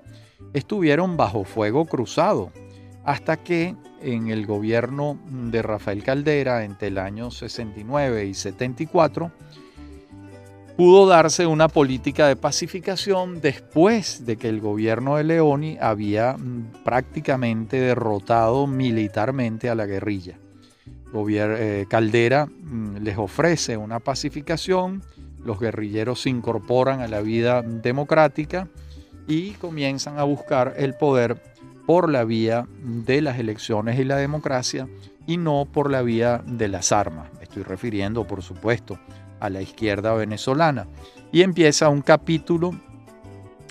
estuvieron 0.54 1.18
bajo 1.18 1.44
fuego 1.44 1.86
cruzado 1.86 2.52
hasta 3.04 3.38
que 3.38 3.76
en 4.02 4.28
el 4.30 4.46
gobierno 4.46 5.18
de 5.30 5.62
Rafael 5.62 6.04
Caldera 6.04 6.64
entre 6.64 6.90
el 6.90 6.98
año 6.98 7.32
69 7.32 8.26
y 8.26 8.34
74 8.34 9.32
pudo 10.76 11.08
darse 11.08 11.48
una 11.48 11.70
política 11.70 12.28
de 12.28 12.36
pacificación 12.36 13.42
después 13.42 14.26
de 14.26 14.38
que 14.38 14.48
el 14.48 14.62
gobierno 14.62 15.18
de 15.18 15.24
Leoni 15.24 15.78
había 15.82 16.34
mm, 16.34 16.84
prácticamente 16.84 17.80
derrotado 17.80 18.68
militarmente 18.68 19.70
a 19.70 19.76
la 19.76 19.88
guerrilla. 19.88 20.38
Eh, 21.16 21.86
Caldera 21.90 22.46
mm, 22.46 22.98
les 22.98 23.18
ofrece 23.18 23.76
una 23.76 24.00
pacificación, 24.00 25.02
los 25.44 25.60
guerrilleros 25.60 26.22
se 26.22 26.30
incorporan 26.30 27.02
a 27.02 27.08
la 27.08 27.22
vida 27.22 27.64
democrática 27.64 28.68
y 29.28 29.52
comienzan 29.52 30.20
a 30.20 30.24
buscar 30.24 30.74
el 30.78 30.94
poder 30.94 31.42
por 31.86 32.10
la 32.10 32.24
vía 32.24 32.68
de 32.82 33.22
las 33.22 33.40
elecciones 33.40 34.00
y 34.00 34.04
la 34.04 34.18
democracia 34.18 34.88
y 35.26 35.38
no 35.38 35.66
por 35.72 35.92
la 35.92 36.02
vía 36.02 36.42
de 36.46 36.68
las 36.68 36.92
armas. 36.92 37.30
Me 37.38 37.44
estoy 37.44 37.64
refiriendo, 37.64 38.26
por 38.26 38.42
supuesto, 38.42 39.00
a 39.40 39.50
la 39.50 39.62
izquierda 39.62 40.14
venezolana. 40.14 40.88
Y 41.32 41.42
empieza 41.42 41.90
un 41.90 42.02
capítulo 42.02 42.72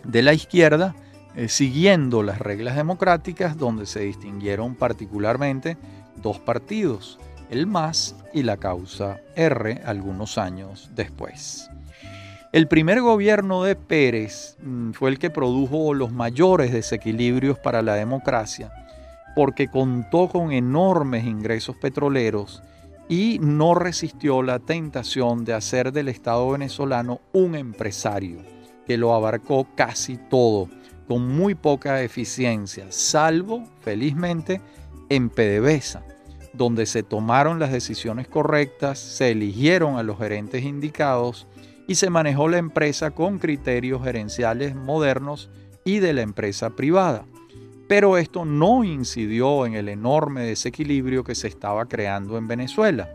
de 0.04 0.22
la 0.22 0.34
izquierda 0.34 0.94
eh, 1.34 1.48
siguiendo 1.48 2.22
las 2.22 2.38
reglas 2.38 2.76
democráticas 2.76 3.58
donde 3.58 3.86
se 3.86 4.00
distinguieron 4.00 4.74
particularmente 4.74 5.76
dos 6.22 6.38
partidos, 6.40 7.18
el 7.50 7.66
MAS 7.66 8.16
y 8.32 8.42
la 8.42 8.56
causa 8.56 9.20
R 9.34 9.82
algunos 9.84 10.38
años 10.38 10.90
después. 10.94 11.70
El 12.52 12.68
primer 12.68 13.00
gobierno 13.00 13.64
de 13.64 13.74
Pérez 13.74 14.56
mm, 14.62 14.92
fue 14.92 15.10
el 15.10 15.18
que 15.18 15.30
produjo 15.30 15.94
los 15.94 16.12
mayores 16.12 16.72
desequilibrios 16.72 17.58
para 17.58 17.82
la 17.82 17.94
democracia 17.94 18.72
porque 19.34 19.68
contó 19.68 20.28
con 20.28 20.52
enormes 20.52 21.26
ingresos 21.26 21.76
petroleros 21.76 22.62
y 23.08 23.38
no 23.40 23.74
resistió 23.74 24.42
la 24.42 24.60
tentación 24.60 25.44
de 25.44 25.52
hacer 25.52 25.92
del 25.92 26.08
Estado 26.08 26.48
venezolano 26.50 27.20
un 27.32 27.54
empresario 27.54 28.38
que 28.86 28.96
lo 28.96 29.14
abarcó 29.14 29.66
casi 29.74 30.16
todo, 30.16 30.70
con 31.06 31.28
muy 31.28 31.54
poca 31.54 32.02
eficiencia, 32.02 32.86
salvo, 32.88 33.64
felizmente, 33.82 34.60
en 35.10 35.28
PDVSA 35.28 36.02
donde 36.56 36.86
se 36.86 37.02
tomaron 37.02 37.58
las 37.58 37.70
decisiones 37.70 38.28
correctas, 38.28 38.98
se 38.98 39.32
eligieron 39.32 39.98
a 39.98 40.02
los 40.02 40.18
gerentes 40.18 40.64
indicados 40.64 41.46
y 41.86 41.94
se 41.94 42.10
manejó 42.10 42.48
la 42.48 42.58
empresa 42.58 43.10
con 43.10 43.38
criterios 43.38 44.02
gerenciales 44.02 44.74
modernos 44.74 45.50
y 45.84 46.00
de 46.00 46.12
la 46.12 46.22
empresa 46.22 46.70
privada. 46.70 47.24
Pero 47.88 48.18
esto 48.18 48.44
no 48.44 48.82
incidió 48.82 49.64
en 49.64 49.74
el 49.74 49.88
enorme 49.88 50.42
desequilibrio 50.42 51.22
que 51.22 51.36
se 51.36 51.48
estaba 51.48 51.86
creando 51.86 52.36
en 52.36 52.48
Venezuela, 52.48 53.08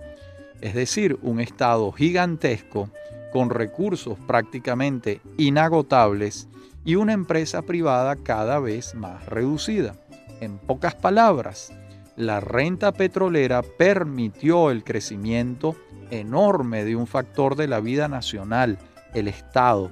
es 0.62 0.74
decir, 0.74 1.20
un 1.22 1.42
Estado 1.42 1.92
gigantesco 1.92 2.90
con 3.34 3.50
recursos 3.50 4.18
prácticamente 4.28 5.22
inagotables 5.38 6.48
y 6.86 6.96
una 6.96 7.14
empresa 7.14 7.62
privada 7.62 8.16
cada 8.16 8.60
vez 8.60 8.96
más 8.96 9.26
reducida. 9.26 9.96
En 10.40 10.58
pocas 10.58 10.96
palabras, 10.96 11.74
la 12.16 12.40
renta 12.40 12.92
petrolera 12.92 13.62
permitió 13.62 14.72
el 14.72 14.84
crecimiento 14.84 15.76
enorme 16.12 16.84
de 16.84 16.96
un 16.96 17.08
factor 17.08 17.56
de 17.56 17.68
la 17.68 17.80
vida 17.80 18.08
nacional, 18.08 18.78
el 19.14 19.28
Estado, 19.28 19.90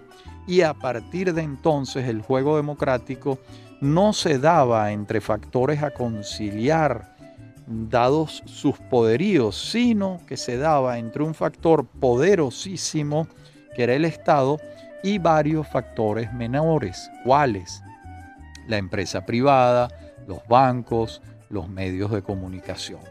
y 0.48 0.62
a 0.62 0.74
partir 0.74 1.34
de 1.34 1.42
entonces 1.42 2.08
el 2.08 2.22
juego 2.22 2.56
democrático 2.56 3.40
no 3.82 4.14
se 4.14 4.40
daba 4.40 4.92
entre 4.92 5.22
factores 5.22 5.82
a 5.84 5.92
conciliar 5.92 7.16
dados 7.68 8.44
sus 8.46 8.78
poderíos, 8.78 9.56
sino 9.56 10.20
que 10.28 10.38
se 10.38 10.58
daba 10.58 10.98
entre 10.98 11.24
un 11.24 11.34
factor 11.34 11.86
poderosísimo, 11.86 13.28
que 13.76 13.84
era 13.84 13.94
el 13.94 14.06
Estado, 14.06 14.60
y 15.04 15.18
varios 15.18 15.68
factores 15.68 16.34
menores, 16.34 17.10
cuáles 17.24 17.82
la 18.70 18.78
empresa 18.78 19.26
privada, 19.26 19.90
los 20.28 20.48
bancos, 20.48 21.22
los 21.50 21.68
medios 21.68 22.12
de 22.12 22.22
comunicación. 22.22 23.02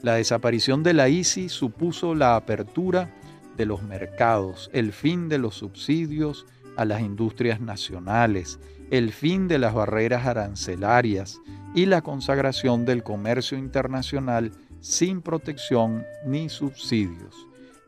La 0.00 0.14
desaparición 0.14 0.82
de 0.82 0.94
la 0.94 1.10
ICI 1.10 1.50
supuso 1.50 2.14
la 2.14 2.36
apertura 2.36 3.10
de 3.56 3.66
los 3.66 3.82
mercados, 3.82 4.70
el 4.72 4.92
fin 4.92 5.28
de 5.28 5.38
los 5.38 5.56
subsidios, 5.56 6.46
a 6.78 6.84
las 6.84 7.02
industrias 7.02 7.60
nacionales, 7.60 8.58
el 8.90 9.12
fin 9.12 9.48
de 9.48 9.58
las 9.58 9.74
barreras 9.74 10.26
arancelarias 10.26 11.40
y 11.74 11.86
la 11.86 12.00
consagración 12.00 12.86
del 12.86 13.02
comercio 13.02 13.58
internacional 13.58 14.52
sin 14.80 15.20
protección 15.20 16.06
ni 16.24 16.48
subsidios. 16.48 17.34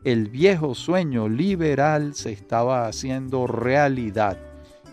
El 0.03 0.29
viejo 0.29 0.75
sueño 0.75 1.29
liberal 1.29 2.13
se 2.15 2.31
estaba 2.31 2.85
haciendo 2.87 3.47
realidad 3.47 4.37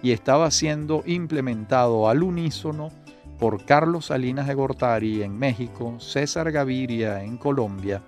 y 0.03 0.13
estaba 0.13 0.51
siendo 0.51 1.03
implementado 1.05 2.09
al 2.09 2.23
unísono 2.23 2.91
por 3.39 3.65
Carlos 3.65 4.07
Salinas 4.07 4.47
de 4.47 4.55
Gortari 4.55 5.23
en 5.23 5.37
México, 5.37 5.99
César 5.99 6.53
Gaviria 6.53 7.25
en 7.25 7.37
Colombia, 7.37 8.03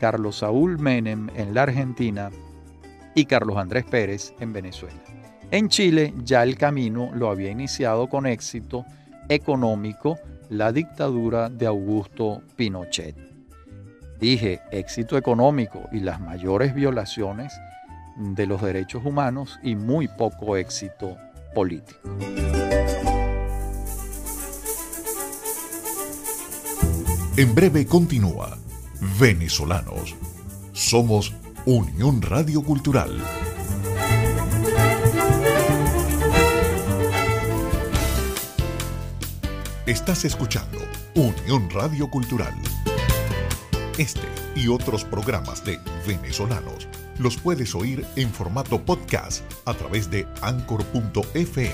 Carlos 0.00 0.38
Saúl 0.38 0.78
Menem 0.78 1.28
en 1.36 1.54
la 1.54 1.62
Argentina 1.62 2.30
y 3.14 3.24
Carlos 3.24 3.56
Andrés 3.56 3.84
Pérez 3.84 4.34
en 4.40 4.52
Venezuela. 4.52 5.07
En 5.50 5.70
Chile 5.70 6.12
ya 6.24 6.42
el 6.42 6.58
camino 6.58 7.10
lo 7.14 7.30
había 7.30 7.50
iniciado 7.50 8.08
con 8.08 8.26
éxito 8.26 8.84
económico 9.30 10.18
la 10.50 10.72
dictadura 10.72 11.48
de 11.48 11.66
Augusto 11.66 12.42
Pinochet. 12.54 13.16
Dije 14.20 14.60
éxito 14.70 15.16
económico 15.16 15.88
y 15.90 16.00
las 16.00 16.20
mayores 16.20 16.74
violaciones 16.74 17.52
de 18.18 18.46
los 18.46 18.60
derechos 18.60 19.04
humanos 19.06 19.58
y 19.62 19.74
muy 19.74 20.06
poco 20.08 20.56
éxito 20.56 21.16
político. 21.54 21.98
En 27.38 27.54
breve 27.54 27.86
continúa 27.86 28.58
Venezolanos. 29.18 30.14
Somos 30.72 31.32
Unión 31.64 32.20
Radio 32.20 32.62
Cultural. 32.62 33.18
Estás 39.88 40.24
escuchando 40.26 40.78
Unión 41.14 41.70
Radio 41.70 42.10
Cultural. 42.10 42.52
Este 43.96 44.28
y 44.54 44.68
otros 44.68 45.02
programas 45.02 45.64
de 45.64 45.80
venezolanos 46.06 46.86
los 47.18 47.38
puedes 47.38 47.74
oír 47.74 48.04
en 48.14 48.30
formato 48.30 48.84
podcast 48.84 49.50
a 49.64 49.72
través 49.72 50.10
de 50.10 50.28
anchor.fm. 50.42 51.72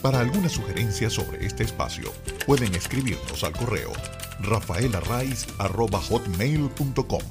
Para 0.00 0.20
alguna 0.20 0.48
sugerencia 0.48 1.10
sobre 1.10 1.44
este 1.44 1.64
espacio, 1.64 2.14
pueden 2.46 2.74
escribirnos 2.74 3.44
al 3.44 3.52
correo 3.52 3.92
rafaelarraiz.com 4.40 7.22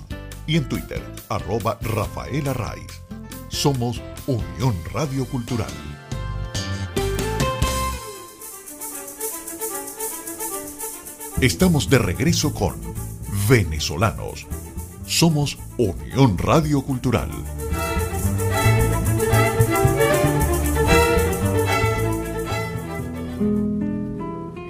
y 0.45 0.57
en 0.57 0.69
Twitter, 0.69 1.01
arroba 1.27 1.79
rafaelarraiz. 1.81 3.01
Somos 3.49 3.99
Unión 4.27 4.75
Radio 4.93 5.25
Cultural. 5.25 5.86
Estamos 11.39 11.87
de 11.87 11.99
regreso 11.99 12.51
con 12.51 12.73
Venezolanos. 13.47 14.47
Somos 15.05 15.59
Unión 15.77 16.35
Radio 16.35 16.81
Cultural. 16.81 17.29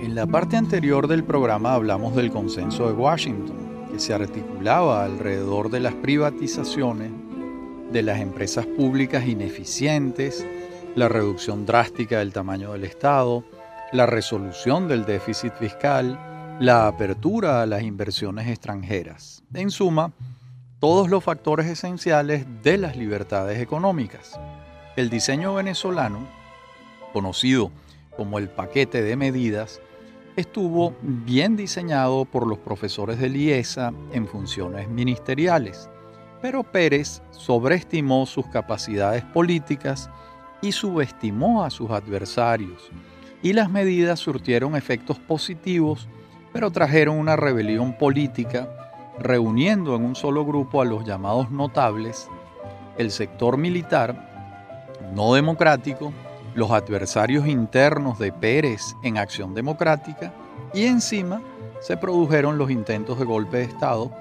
En 0.03 0.13
la 0.13 0.27
parte 0.27 0.57
anterior 0.57 1.07
del 1.07 1.23
programa 1.23 1.73
hablamos 1.73 2.13
del 2.17 2.31
consenso 2.31 2.87
de 2.87 2.95
Washington, 2.95 3.87
que 3.89 3.97
se 4.01 4.13
articulaba 4.13 5.05
alrededor 5.05 5.69
de 5.69 5.79
las 5.79 5.93
privatizaciones 5.93 7.13
de 7.93 8.01
las 8.01 8.19
empresas 8.19 8.65
públicas 8.65 9.25
ineficientes, 9.25 10.45
la 10.95 11.07
reducción 11.07 11.65
drástica 11.65 12.19
del 12.19 12.33
tamaño 12.33 12.73
del 12.73 12.83
Estado, 12.83 13.45
la 13.93 14.05
resolución 14.05 14.89
del 14.89 15.05
déficit 15.05 15.53
fiscal, 15.53 16.19
la 16.59 16.87
apertura 16.87 17.61
a 17.61 17.67
las 17.67 17.83
inversiones 17.83 18.47
extranjeras. 18.47 19.43
En 19.53 19.69
suma, 19.69 20.11
todos 20.79 21.07
los 21.07 21.23
factores 21.23 21.67
esenciales 21.67 22.47
de 22.63 22.79
las 22.79 22.97
libertades 22.97 23.59
económicas. 23.59 24.39
El 24.95 25.11
diseño 25.11 25.53
venezolano, 25.53 26.27
conocido 27.13 27.71
como 28.15 28.39
el 28.39 28.49
paquete 28.49 29.03
de 29.03 29.15
medidas, 29.15 29.79
estuvo 30.35 30.95
bien 31.03 31.55
diseñado 31.55 32.25
por 32.25 32.47
los 32.47 32.57
profesores 32.57 33.19
de 33.19 33.27
IESA 33.27 33.93
en 34.11 34.27
funciones 34.27 34.89
ministeriales, 34.89 35.87
pero 36.41 36.63
Pérez 36.63 37.21
sobreestimó 37.29 38.25
sus 38.25 38.47
capacidades 38.47 39.23
políticas 39.25 40.09
y 40.63 40.71
subestimó 40.71 41.63
a 41.63 41.69
sus 41.69 41.91
adversarios, 41.91 42.89
y 43.43 43.53
las 43.53 43.69
medidas 43.69 44.19
surtieron 44.19 44.75
efectos 44.75 45.19
positivos, 45.19 46.07
pero 46.57 46.71
trajeron 46.71 47.19
una 47.19 47.35
rebelión 47.35 47.93
política, 47.93 48.67
reuniendo 49.19 49.95
en 49.95 50.03
un 50.03 50.15
solo 50.15 50.43
grupo 50.43 50.81
a 50.81 50.85
los 50.85 51.05
llamados 51.05 51.51
notables, 51.51 52.27
el 52.97 53.11
sector 53.11 53.57
militar, 53.57 54.97
no 55.13 55.35
democrático, 55.35 56.11
los 56.55 56.71
adversarios 56.71 57.45
internos 57.45 58.17
de 58.17 58.31
Pérez 58.31 58.95
en 59.03 59.19
Acción 59.19 59.53
Democrática 59.53 60.33
y 60.73 60.85
encima 60.85 61.43
se 61.79 61.95
produjeron 61.95 62.57
los 62.57 62.71
intentos 62.71 63.19
de 63.19 63.25
golpe 63.25 63.57
de 63.57 63.65
Estado 63.65 64.11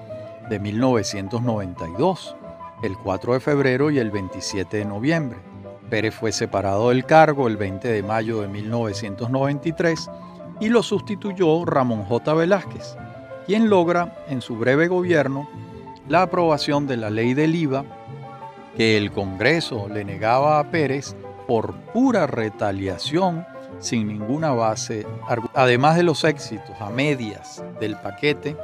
de 0.47 0.59
1992, 0.59 2.35
el 2.83 2.99
4 2.99 3.33
de 3.33 3.39
febrero 3.39 3.89
y 3.89 3.97
el 3.97 4.11
27 4.11 4.77
de 4.77 4.85
noviembre. 4.85 5.39
Pérez 5.89 6.13
fue 6.13 6.31
separado 6.31 6.89
del 6.89 7.03
cargo 7.03 7.47
el 7.47 7.57
20 7.57 7.87
de 7.87 8.03
mayo 8.03 8.41
de 8.41 8.47
1993 8.47 10.07
y 10.59 10.69
lo 10.69 10.83
sustituyó 10.83 11.65
Ramón 11.65 12.05
J. 12.05 12.33
Velázquez, 12.33 12.97
quien 13.45 13.69
logra 13.69 14.15
en 14.27 14.41
su 14.41 14.57
breve 14.57 14.87
gobierno 14.87 15.47
la 16.07 16.23
aprobación 16.23 16.87
de 16.87 16.97
la 16.97 17.09
ley 17.09 17.33
del 17.33 17.55
IVA 17.55 17.85
que 18.75 18.97
el 18.97 19.11
Congreso 19.11 19.87
le 19.89 20.05
negaba 20.05 20.59
a 20.59 20.69
Pérez 20.69 21.15
por 21.47 21.73
pura 21.93 22.27
retaliación 22.27 23.45
sin 23.79 24.07
ninguna 24.07 24.51
base. 24.51 25.05
Además 25.53 25.95
de 25.95 26.03
los 26.03 26.23
éxitos 26.23 26.79
a 26.79 26.89
medias 26.89 27.63
del 27.79 27.95
paquete, 27.97 28.55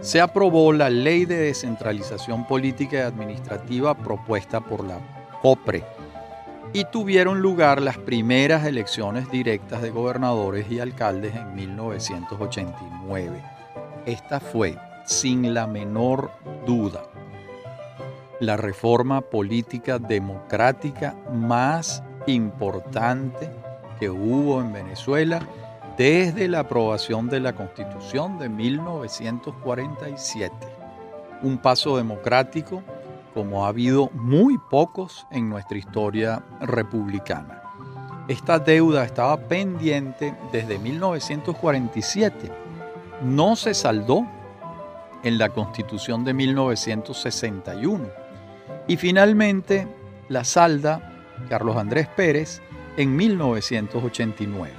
se 0.00 0.20
aprobó 0.20 0.72
la 0.72 0.90
Ley 0.90 1.24
de 1.26 1.36
Descentralización 1.36 2.46
Política 2.46 2.96
y 2.96 3.00
Administrativa 3.00 3.94
propuesta 3.96 4.60
por 4.60 4.84
la 4.84 4.98
COPRE 5.42 5.84
y 6.72 6.84
tuvieron 6.86 7.42
lugar 7.42 7.82
las 7.82 7.98
primeras 7.98 8.64
elecciones 8.64 9.30
directas 9.30 9.82
de 9.82 9.90
gobernadores 9.90 10.70
y 10.70 10.80
alcaldes 10.80 11.34
en 11.34 11.54
1989. 11.54 13.42
Esta 14.06 14.40
fue, 14.40 14.78
sin 15.04 15.52
la 15.52 15.66
menor 15.66 16.30
duda, 16.66 17.02
la 18.40 18.56
reforma 18.56 19.20
política 19.20 19.98
democrática 19.98 21.14
más 21.32 22.02
importante 22.26 23.50
que 24.00 24.08
hubo 24.08 24.58
en 24.60 24.72
Venezuela 24.72 25.46
desde 25.96 26.48
la 26.48 26.60
aprobación 26.60 27.28
de 27.28 27.40
la 27.40 27.52
Constitución 27.52 28.38
de 28.38 28.48
1947. 28.48 30.54
Un 31.42 31.58
paso 31.58 31.98
democrático 31.98 32.82
como 33.34 33.64
ha 33.64 33.68
habido 33.68 34.10
muy 34.14 34.58
pocos 34.58 35.26
en 35.30 35.48
nuestra 35.48 35.78
historia 35.78 36.44
republicana. 36.60 37.62
Esta 38.28 38.58
deuda 38.58 39.04
estaba 39.04 39.36
pendiente 39.36 40.34
desde 40.52 40.78
1947. 40.78 42.50
No 43.24 43.56
se 43.56 43.74
saldó 43.74 44.26
en 45.22 45.38
la 45.38 45.48
Constitución 45.48 46.24
de 46.24 46.34
1961. 46.34 48.04
Y 48.86 48.96
finalmente 48.96 49.88
la 50.28 50.44
salda 50.44 51.12
Carlos 51.48 51.76
Andrés 51.76 52.08
Pérez, 52.08 52.60
en 52.96 53.16
1989. 53.16 54.72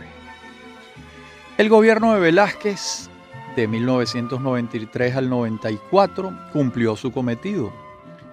El 1.57 1.69
gobierno 1.69 2.13
de 2.13 2.19
Velázquez, 2.19 3.09
de 3.55 3.67
1993 3.67 5.15
al 5.15 5.29
94, 5.29 6.33
cumplió 6.51 6.95
su 6.95 7.11
cometido. 7.11 7.71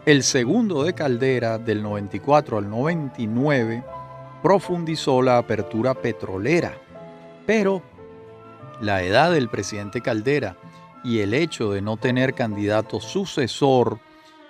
El 0.06 0.22
segundo 0.22 0.82
de 0.82 0.94
Caldera, 0.94 1.58
del 1.58 1.82
94 1.82 2.56
al 2.56 2.70
99, 2.70 3.84
profundizó 4.42 5.20
la 5.20 5.36
apertura 5.36 5.92
petrolera, 5.92 6.72
pero 7.46 7.82
la 8.80 9.02
edad 9.02 9.30
del 9.30 9.50
presidente 9.50 10.00
Caldera 10.00 10.56
y 11.04 11.18
el 11.18 11.34
hecho 11.34 11.70
de 11.72 11.82
no 11.82 11.98
tener 11.98 12.32
candidato 12.32 12.98
sucesor 12.98 13.98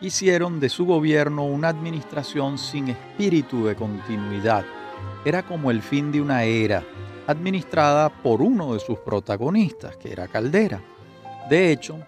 hicieron 0.01 0.61
de 0.61 0.68
su 0.68 0.86
gobierno 0.86 1.44
una 1.44 1.68
administración 1.68 2.57
sin 2.57 2.88
espíritu 2.88 3.66
de 3.66 3.74
continuidad. 3.74 4.64
Era 5.24 5.42
como 5.42 5.72
el 5.72 5.82
fin 5.82 6.12
de 6.12 6.20
una 6.20 6.44
era, 6.44 6.84
administrada 7.26 8.09
por 8.09 8.40
uno 8.40 8.74
de 8.74 8.78
sus 8.78 9.01
protagonistas, 9.01 9.96
que 9.96 10.12
era 10.12 10.28
Caldera. 10.28 10.80
De 11.48 11.72
hecho, 11.72 11.98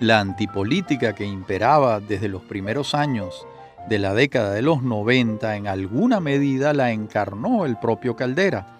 la 0.00 0.20
antipolítica 0.20 1.14
que 1.14 1.26
imperaba 1.26 2.00
desde 2.00 2.28
los 2.28 2.42
primeros 2.42 2.94
años 2.94 3.46
de 3.88 3.98
la 3.98 4.14
década 4.14 4.52
de 4.52 4.62
los 4.62 4.82
90 4.82 5.56
en 5.56 5.66
alguna 5.66 6.20
medida 6.20 6.72
la 6.72 6.90
encarnó 6.90 7.66
el 7.66 7.76
propio 7.78 8.16
Caldera, 8.16 8.78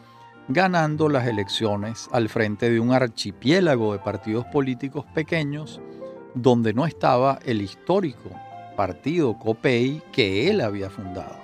ganando 0.48 1.10
las 1.10 1.26
elecciones 1.26 2.08
al 2.12 2.30
frente 2.30 2.70
de 2.70 2.80
un 2.80 2.92
archipiélago 2.92 3.92
de 3.92 3.98
partidos 3.98 4.46
políticos 4.46 5.04
pequeños 5.14 5.80
donde 6.34 6.72
no 6.72 6.86
estaba 6.86 7.38
el 7.44 7.60
histórico 7.60 8.30
partido 8.74 9.38
COPEI 9.38 10.02
que 10.12 10.48
él 10.48 10.62
había 10.62 10.88
fundado. 10.88 11.36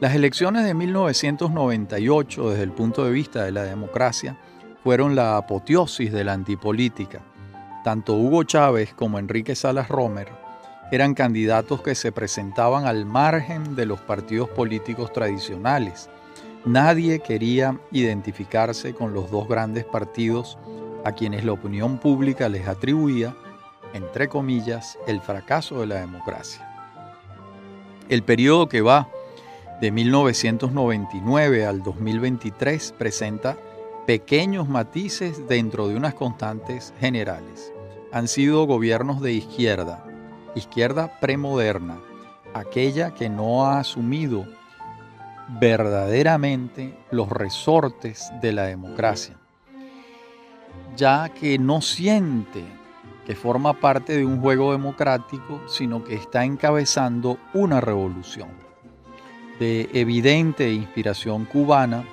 Las 0.00 0.16
elecciones 0.16 0.64
de 0.64 0.74
1998 0.74 2.50
desde 2.50 2.64
el 2.64 2.72
punto 2.72 3.04
de 3.04 3.12
vista 3.12 3.44
de 3.44 3.52
la 3.52 3.62
democracia 3.62 4.36
fueron 4.82 5.14
la 5.14 5.36
apoteosis 5.36 6.12
de 6.12 6.24
la 6.24 6.32
antipolítica. 6.32 7.22
Tanto 7.84 8.14
Hugo 8.14 8.44
Chávez 8.44 8.94
como 8.94 9.18
Enrique 9.18 9.54
Salas 9.54 9.90
Romer 9.90 10.28
eran 10.90 11.12
candidatos 11.12 11.82
que 11.82 11.94
se 11.94 12.12
presentaban 12.12 12.86
al 12.86 13.04
margen 13.04 13.76
de 13.76 13.84
los 13.84 14.00
partidos 14.00 14.48
políticos 14.48 15.12
tradicionales. 15.12 16.08
Nadie 16.64 17.18
quería 17.20 17.78
identificarse 17.92 18.94
con 18.94 19.12
los 19.12 19.30
dos 19.30 19.46
grandes 19.48 19.84
partidos 19.84 20.56
a 21.04 21.12
quienes 21.12 21.44
la 21.44 21.52
opinión 21.52 21.98
pública 21.98 22.48
les 22.48 22.66
atribuía, 22.66 23.36
entre 23.92 24.28
comillas, 24.28 24.98
el 25.06 25.20
fracaso 25.20 25.80
de 25.80 25.86
la 25.88 25.96
democracia. 25.96 26.66
El 28.08 28.22
periodo 28.22 28.66
que 28.66 28.80
va 28.80 29.10
de 29.82 29.90
1999 29.90 31.66
al 31.66 31.82
2023 31.82 32.94
presenta 32.96 33.58
pequeños 34.06 34.70
matices 34.70 35.46
dentro 35.48 35.88
de 35.88 35.96
unas 35.96 36.14
constantes 36.14 36.94
generales. 36.98 37.73
Han 38.14 38.28
sido 38.28 38.64
gobiernos 38.64 39.20
de 39.20 39.32
izquierda, 39.32 40.04
izquierda 40.54 41.18
premoderna, 41.18 41.98
aquella 42.54 43.12
que 43.12 43.28
no 43.28 43.66
ha 43.66 43.80
asumido 43.80 44.46
verdaderamente 45.58 46.96
los 47.10 47.28
resortes 47.28 48.30
de 48.40 48.52
la 48.52 48.66
democracia, 48.66 49.34
ya 50.96 51.28
que 51.28 51.58
no 51.58 51.80
siente 51.80 52.62
que 53.26 53.34
forma 53.34 53.80
parte 53.80 54.16
de 54.16 54.24
un 54.24 54.40
juego 54.40 54.70
democrático, 54.70 55.60
sino 55.66 56.04
que 56.04 56.14
está 56.14 56.44
encabezando 56.44 57.36
una 57.52 57.80
revolución 57.80 58.50
de 59.58 59.90
evidente 59.92 60.72
inspiración 60.72 61.46
cubana, 61.46 62.04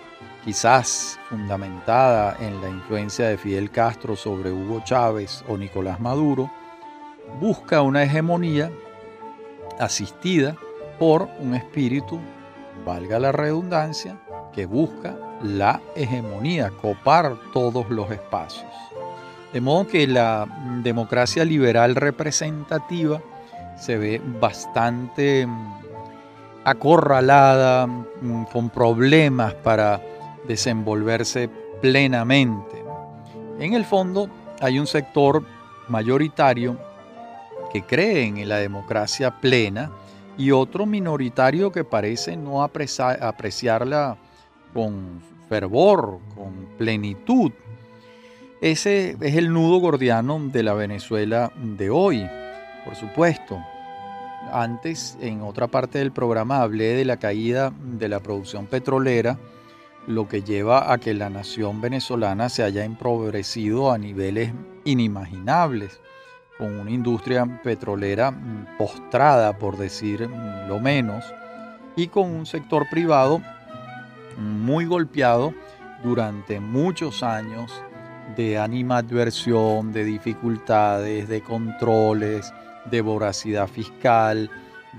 quizás 0.43 1.19
fundamentada 1.29 2.35
en 2.39 2.61
la 2.61 2.69
influencia 2.69 3.27
de 3.27 3.37
Fidel 3.37 3.69
Castro 3.69 4.15
sobre 4.15 4.51
Hugo 4.51 4.81
Chávez 4.83 5.43
o 5.47 5.57
Nicolás 5.57 5.99
Maduro, 5.99 6.49
busca 7.39 7.81
una 7.81 8.03
hegemonía 8.03 8.71
asistida 9.79 10.55
por 10.99 11.29
un 11.39 11.55
espíritu, 11.55 12.19
valga 12.85 13.19
la 13.19 13.31
redundancia, 13.31 14.17
que 14.53 14.65
busca 14.65 15.15
la 15.43 15.81
hegemonía, 15.95 16.71
copar 16.81 17.35
todos 17.53 17.89
los 17.89 18.11
espacios. 18.11 18.71
De 19.53 19.61
modo 19.61 19.87
que 19.87 20.07
la 20.07 20.47
democracia 20.83 21.43
liberal 21.45 21.95
representativa 21.95 23.21
se 23.77 23.97
ve 23.97 24.21
bastante 24.39 25.45
mm, 25.45 25.73
acorralada, 26.63 27.87
mm, 27.87 28.43
con 28.45 28.69
problemas 28.69 29.53
para 29.55 29.99
desenvolverse 30.47 31.49
plenamente. 31.81 32.83
En 33.59 33.73
el 33.73 33.85
fondo 33.85 34.29
hay 34.59 34.79
un 34.79 34.87
sector 34.87 35.43
mayoritario 35.87 36.77
que 37.71 37.83
creen 37.83 38.37
en 38.37 38.49
la 38.49 38.57
democracia 38.57 39.39
plena 39.39 39.91
y 40.37 40.51
otro 40.51 40.85
minoritario 40.85 41.71
que 41.71 41.83
parece 41.83 42.35
no 42.37 42.63
apreciarla 42.63 44.17
con 44.73 45.21
fervor, 45.49 46.19
con 46.35 46.67
plenitud. 46.77 47.51
Ese 48.61 49.17
es 49.19 49.35
el 49.35 49.51
nudo 49.51 49.79
gordiano 49.79 50.39
de 50.39 50.63
la 50.63 50.73
Venezuela 50.73 51.51
de 51.55 51.89
hoy, 51.89 52.27
por 52.85 52.95
supuesto. 52.95 53.59
Antes, 54.51 55.17
en 55.21 55.41
otra 55.41 55.67
parte 55.67 55.99
del 55.99 56.11
programa, 56.11 56.61
hablé 56.61 56.93
de 56.93 57.05
la 57.05 57.17
caída 57.17 57.71
de 57.83 58.09
la 58.09 58.19
producción 58.19 58.65
petrolera, 58.65 59.37
lo 60.07 60.27
que 60.27 60.41
lleva 60.41 60.91
a 60.91 60.97
que 60.97 61.13
la 61.13 61.29
nación 61.29 61.81
venezolana 61.81 62.49
se 62.49 62.63
haya 62.63 62.83
empobrecido 62.83 63.91
a 63.91 63.97
niveles 63.97 64.51
inimaginables 64.83 65.99
con 66.57 66.79
una 66.79 66.91
industria 66.91 67.59
petrolera 67.63 68.31
mm, 68.31 68.77
postrada, 68.77 69.57
por 69.57 69.77
decir 69.77 70.27
mm, 70.27 70.67
lo 70.67 70.79
menos, 70.79 71.25
y 71.95 72.07
con 72.07 72.29
un 72.29 72.45
sector 72.45 72.87
privado 72.89 73.41
muy 74.37 74.85
golpeado 74.85 75.53
durante 76.03 76.59
muchos 76.59 77.23
años 77.23 77.71
de 78.35 78.57
animadversión, 78.57 79.91
de 79.91 80.05
dificultades, 80.05 81.27
de 81.27 81.41
controles, 81.41 82.53
de 82.89 83.01
voracidad 83.01 83.67
fiscal, 83.67 84.49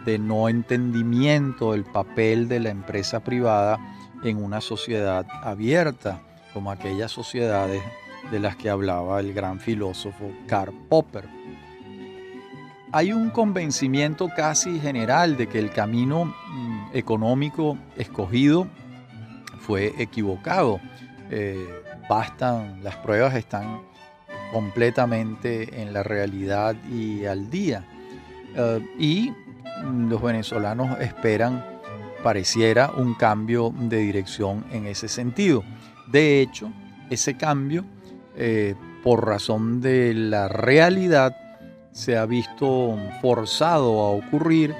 de 0.04 0.18
no 0.18 0.48
entendimiento 0.48 1.72
del 1.72 1.84
papel 1.84 2.48
de 2.48 2.60
la 2.60 2.70
empresa 2.70 3.20
privada 3.20 3.78
en 4.22 4.42
una 4.42 4.60
sociedad 4.60 5.26
abierta, 5.42 6.20
como 6.52 6.70
aquellas 6.70 7.10
sociedades 7.10 7.82
de 8.30 8.40
las 8.40 8.56
que 8.56 8.70
hablaba 8.70 9.20
el 9.20 9.32
gran 9.32 9.58
filósofo 9.58 10.30
Karl 10.46 10.74
Popper 10.88 11.42
hay 12.92 13.10
un 13.12 13.30
convencimiento 13.30 14.28
casi 14.28 14.78
general 14.78 15.38
de 15.38 15.46
que 15.46 15.58
el 15.58 15.70
camino 15.70 16.26
mm, 16.26 16.88
económico 16.92 17.78
escogido 17.96 18.68
fue 19.60 19.94
equivocado. 19.98 20.78
Eh, 21.30 21.66
bastan, 22.08 22.84
las 22.84 22.96
pruebas 22.96 23.34
están 23.34 23.80
completamente 24.52 25.80
en 25.80 25.94
la 25.94 26.02
realidad 26.02 26.76
y 26.90 27.24
al 27.24 27.48
día. 27.48 27.86
Eh, 28.54 28.86
y 28.98 29.32
los 29.82 30.20
venezolanos 30.20 31.00
esperan, 31.00 31.64
pareciera, 32.22 32.90
un 32.96 33.14
cambio 33.14 33.72
de 33.76 33.98
dirección 33.98 34.64
en 34.72 34.86
ese 34.86 35.08
sentido. 35.08 35.62
De 36.10 36.40
hecho, 36.40 36.72
ese 37.10 37.36
cambio, 37.36 37.84
eh, 38.36 38.74
por 39.02 39.26
razón 39.26 39.80
de 39.80 40.14
la 40.14 40.48
realidad, 40.48 41.36
se 41.92 42.16
ha 42.16 42.24
visto 42.26 42.96
forzado 43.20 44.00
a 44.00 44.10
ocurrir, 44.10 44.74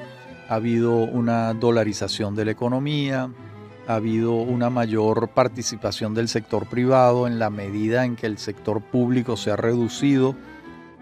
ha 0.49 0.55
habido 0.55 0.95
una 0.95 1.53
dolarización 1.55 2.35
de 2.35 2.47
la 2.47 2.51
economía, 2.53 3.31
ha 3.87 3.95
habido 3.95 4.35
una 4.35 4.71
mayor 4.71 5.29
participación 5.29 6.15
del 6.15 6.29
sector 6.29 6.67
privado 6.67 7.27
en 7.27 7.39
la 7.39 7.51
medida 7.51 8.05
en 8.05 8.17
que 8.17 8.27
el 8.27 8.39
sector 8.39 8.81
público 8.81 9.37
se 9.37 9.51
ha 9.51 9.57
reducido 9.57 10.35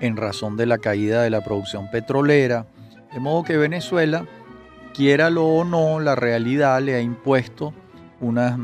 en 0.00 0.16
razón 0.16 0.56
de 0.56 0.66
la 0.66 0.78
caída 0.78 1.22
de 1.22 1.30
la 1.30 1.42
producción 1.42 1.90
petrolera, 1.90 2.66
de 3.12 3.20
modo 3.20 3.44
que 3.44 3.56
Venezuela, 3.56 4.26
quiéralo 4.94 5.46
o 5.46 5.64
no, 5.64 6.00
la 6.00 6.14
realidad 6.14 6.80
le 6.80 6.94
ha 6.94 7.00
impuesto 7.00 7.72
unas, 8.20 8.58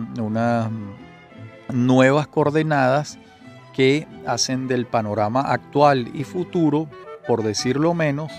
nuevas 1.72 2.26
coordenadas 2.28 3.18
que 3.74 4.06
hacen 4.26 4.68
del 4.68 4.86
panorama 4.86 5.40
actual 5.40 6.10
y 6.14 6.24
futuro 6.24 6.88
por 7.26 7.42
decirlo 7.42 7.92
menos, 7.94 8.32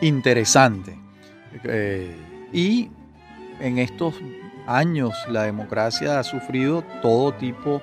interesante. 0.00 0.98
Eh, 1.64 2.16
y 2.52 2.90
en 3.60 3.78
estos 3.78 4.14
años 4.66 5.14
la 5.28 5.42
democracia 5.42 6.18
ha 6.18 6.24
sufrido 6.24 6.82
todo 7.02 7.32
tipo 7.34 7.82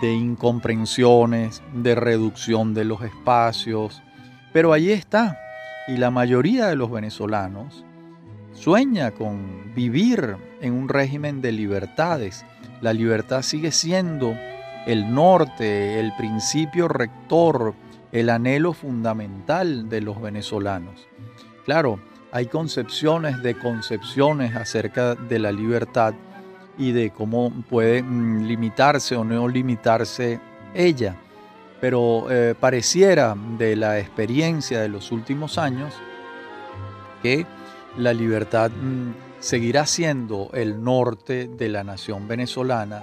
de 0.00 0.12
incomprensiones, 0.12 1.62
de 1.72 1.94
reducción 1.94 2.74
de 2.74 2.84
los 2.84 3.02
espacios, 3.02 4.02
pero 4.52 4.72
allí 4.72 4.92
está. 4.92 5.38
Y 5.88 5.96
la 5.96 6.10
mayoría 6.10 6.66
de 6.66 6.76
los 6.76 6.90
venezolanos 6.90 7.84
sueña 8.52 9.10
con 9.10 9.74
vivir 9.74 10.36
en 10.60 10.74
un 10.74 10.88
régimen 10.88 11.40
de 11.40 11.52
libertades. 11.52 12.44
La 12.80 12.92
libertad 12.92 13.42
sigue 13.42 13.72
siendo 13.72 14.36
el 14.86 15.12
norte, 15.12 16.00
el 16.00 16.12
principio 16.16 16.88
rector 16.88 17.74
el 18.12 18.28
anhelo 18.28 18.72
fundamental 18.72 19.88
de 19.88 20.00
los 20.00 20.20
venezolanos. 20.20 21.06
Claro, 21.64 22.00
hay 22.32 22.46
concepciones 22.46 23.42
de 23.42 23.56
concepciones 23.56 24.56
acerca 24.56 25.14
de 25.14 25.38
la 25.38 25.52
libertad 25.52 26.14
y 26.78 26.92
de 26.92 27.10
cómo 27.10 27.50
puede 27.68 28.02
mm, 28.02 28.46
limitarse 28.46 29.16
o 29.16 29.24
no 29.24 29.48
limitarse 29.48 30.40
ella. 30.74 31.16
Pero 31.80 32.30
eh, 32.30 32.54
pareciera 32.58 33.34
de 33.58 33.76
la 33.76 33.98
experiencia 33.98 34.80
de 34.80 34.88
los 34.88 35.12
últimos 35.12 35.58
años 35.58 35.94
que 37.22 37.46
la 37.96 38.12
libertad 38.12 38.70
mm, 38.70 39.12
seguirá 39.40 39.86
siendo 39.86 40.50
el 40.52 40.82
norte 40.82 41.48
de 41.48 41.68
la 41.68 41.82
nación 41.82 42.28
venezolana 42.28 43.02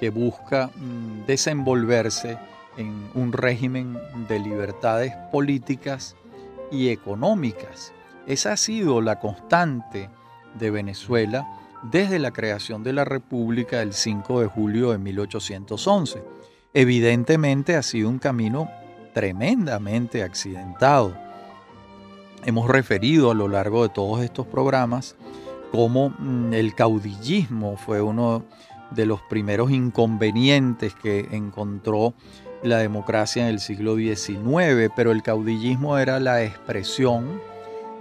que 0.00 0.10
busca 0.10 0.70
mm, 0.74 1.26
desenvolverse 1.26 2.38
en 2.76 3.10
un 3.14 3.32
régimen 3.32 3.98
de 4.28 4.38
libertades 4.38 5.14
políticas 5.30 6.16
y 6.70 6.88
económicas, 6.88 7.92
Esa 8.26 8.52
ha 8.52 8.56
sido 8.56 9.00
la 9.00 9.20
constante 9.20 10.08
de 10.58 10.70
Venezuela 10.70 11.46
desde 11.82 12.18
la 12.18 12.32
creación 12.32 12.82
de 12.82 12.94
la 12.94 13.04
República 13.04 13.82
el 13.82 13.92
5 13.92 14.40
de 14.40 14.46
julio 14.46 14.90
de 14.92 14.98
1811. 14.98 16.22
Evidentemente 16.74 17.76
ha 17.76 17.82
sido 17.82 18.08
un 18.08 18.18
camino 18.18 18.68
tremendamente 19.12 20.24
accidentado. 20.24 21.16
Hemos 22.44 22.68
referido 22.68 23.30
a 23.30 23.34
lo 23.34 23.46
largo 23.46 23.84
de 23.84 23.88
todos 23.90 24.22
estos 24.22 24.44
programas 24.46 25.14
cómo 25.70 26.10
mm, 26.10 26.52
el 26.52 26.74
caudillismo 26.74 27.76
fue 27.76 28.02
uno 28.02 28.44
de 28.90 29.06
los 29.06 29.20
primeros 29.22 29.70
inconvenientes 29.70 30.94
que 30.94 31.28
encontró 31.30 32.12
la 32.64 32.78
democracia 32.78 33.44
en 33.44 33.48
el 33.50 33.60
siglo 33.60 33.96
XIX, 33.96 34.90
pero 34.96 35.12
el 35.12 35.22
caudillismo 35.22 35.96
era 35.98 36.18
la 36.18 36.42
expresión 36.42 37.40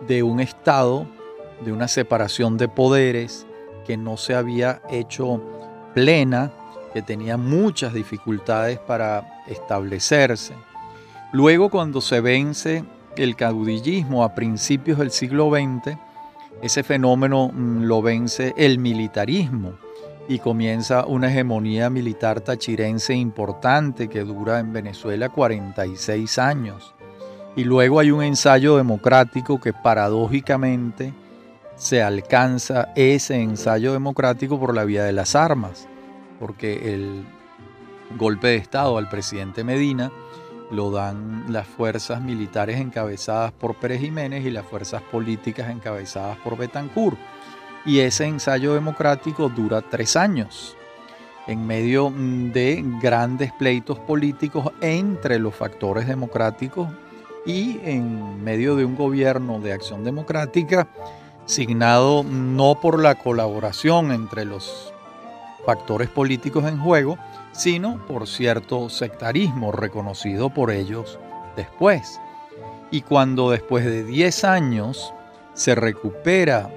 de 0.07 0.23
un 0.23 0.39
Estado, 0.39 1.05
de 1.63 1.71
una 1.71 1.87
separación 1.87 2.57
de 2.57 2.69
poderes 2.69 3.45
que 3.85 3.97
no 3.97 4.17
se 4.17 4.33
había 4.33 4.81
hecho 4.89 5.41
plena, 5.93 6.51
que 6.93 7.01
tenía 7.01 7.37
muchas 7.37 7.93
dificultades 7.93 8.79
para 8.79 9.41
establecerse. 9.47 10.53
Luego, 11.31 11.69
cuando 11.69 11.99
se 11.99 12.21
vence 12.21 12.83
el 13.17 13.35
caudillismo 13.35 14.23
a 14.23 14.35
principios 14.35 14.99
del 14.99 15.11
siglo 15.11 15.49
XX, 15.49 15.97
ese 16.61 16.83
fenómeno 16.83 17.49
mm, 17.51 17.83
lo 17.83 18.01
vence 18.01 18.53
el 18.55 18.79
militarismo 18.79 19.73
y 20.27 20.39
comienza 20.39 21.05
una 21.05 21.29
hegemonía 21.29 21.89
militar 21.89 22.39
tachirense 22.41 23.13
importante 23.13 24.07
que 24.07 24.23
dura 24.23 24.59
en 24.59 24.71
Venezuela 24.71 25.29
46 25.29 26.39
años. 26.39 26.93
Y 27.55 27.65
luego 27.65 27.99
hay 27.99 28.11
un 28.11 28.23
ensayo 28.23 28.77
democrático 28.77 29.59
que 29.59 29.73
paradójicamente 29.73 31.13
se 31.75 32.01
alcanza 32.01 32.89
ese 32.95 33.41
ensayo 33.41 33.93
democrático 33.93 34.59
por 34.59 34.73
la 34.73 34.85
vía 34.85 35.03
de 35.03 35.11
las 35.11 35.35
armas, 35.35 35.87
porque 36.43 36.93
el 36.93 37.23
golpe 38.17 38.47
de 38.47 38.55
Estado 38.57 38.97
al 38.97 39.07
presidente 39.07 39.63
Medina 39.63 40.11
lo 40.71 40.91
dan 40.91 41.45
las 41.47 41.65
fuerzas 41.65 42.21
militares 42.21 42.81
encabezadas 42.81 43.53
por 43.53 43.75
Pérez 43.75 44.01
Jiménez 44.01 44.45
y 44.45 44.51
las 44.51 44.65
fuerzas 44.65 45.01
políticas 45.03 45.69
encabezadas 45.69 46.37
por 46.39 46.57
Betancourt. 46.57 47.17
Y 47.85 47.99
ese 47.99 48.25
ensayo 48.25 48.73
democrático 48.73 49.47
dura 49.47 49.81
tres 49.83 50.17
años, 50.17 50.75
en 51.47 51.65
medio 51.65 52.11
de 52.13 52.83
grandes 53.01 53.53
pleitos 53.53 53.97
políticos 53.99 54.69
entre 54.81 55.39
los 55.39 55.55
factores 55.55 56.07
democráticos 56.09 56.89
y 57.45 57.79
en 57.85 58.43
medio 58.43 58.75
de 58.75 58.83
un 58.83 58.97
gobierno 58.97 59.61
de 59.61 59.71
acción 59.71 60.03
democrática 60.03 60.89
signado 61.45 62.25
no 62.25 62.75
por 62.81 63.01
la 63.01 63.15
colaboración 63.15 64.11
entre 64.11 64.43
los 64.43 64.92
factores 65.65 66.09
políticos 66.09 66.65
en 66.65 66.79
juego, 66.79 67.17
sino 67.51 68.05
por 68.07 68.27
cierto 68.27 68.89
sectarismo 68.89 69.71
reconocido 69.71 70.49
por 70.49 70.71
ellos 70.71 71.19
después. 71.55 72.19
Y 72.91 73.01
cuando 73.01 73.49
después 73.49 73.85
de 73.85 74.03
10 74.03 74.43
años 74.43 75.13
se 75.53 75.75
recupera 75.75 76.69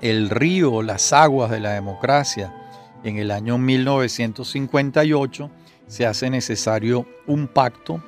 el 0.00 0.30
río, 0.30 0.82
las 0.82 1.12
aguas 1.12 1.50
de 1.50 1.60
la 1.60 1.72
democracia, 1.72 2.54
en 3.04 3.16
el 3.18 3.30
año 3.30 3.58
1958 3.58 5.50
se 5.86 6.06
hace 6.06 6.30
necesario 6.30 7.06
un 7.26 7.48
pacto 7.48 8.02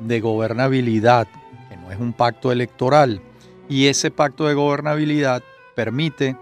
de 0.00 0.20
gobernabilidad, 0.20 1.28
que 1.68 1.76
no 1.76 1.92
es 1.92 1.98
un 1.98 2.12
pacto 2.12 2.50
electoral, 2.52 3.20
y 3.68 3.86
ese 3.86 4.10
pacto 4.10 4.46
de 4.46 4.54
gobernabilidad 4.54 5.42
permite 5.74 6.36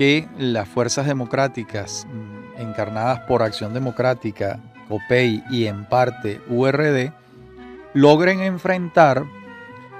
que 0.00 0.26
las 0.38 0.66
fuerzas 0.66 1.06
democráticas 1.06 2.06
mm, 2.10 2.62
encarnadas 2.62 3.20
por 3.28 3.42
Acción 3.42 3.74
Democrática, 3.74 4.58
COPEI 4.88 5.44
y 5.50 5.66
en 5.66 5.84
parte 5.84 6.40
URD 6.48 7.12
logren 7.92 8.40
enfrentar 8.40 9.26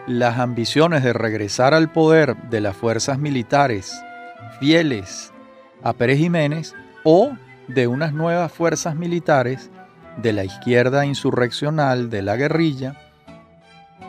las 0.06 0.38
ambiciones 0.38 1.04
de 1.04 1.12
regresar 1.12 1.74
al 1.74 1.92
poder 1.92 2.34
de 2.48 2.62
las 2.62 2.74
fuerzas 2.74 3.18
militares 3.18 4.02
fieles 4.58 5.34
a 5.82 5.92
Pérez 5.92 6.16
Jiménez 6.16 6.74
o 7.04 7.32
de 7.68 7.86
unas 7.86 8.14
nuevas 8.14 8.50
fuerzas 8.50 8.96
militares 8.96 9.68
de 10.16 10.32
la 10.32 10.44
izquierda 10.44 11.04
insurreccional, 11.04 12.08
de 12.08 12.22
la 12.22 12.36
guerrilla, 12.36 12.96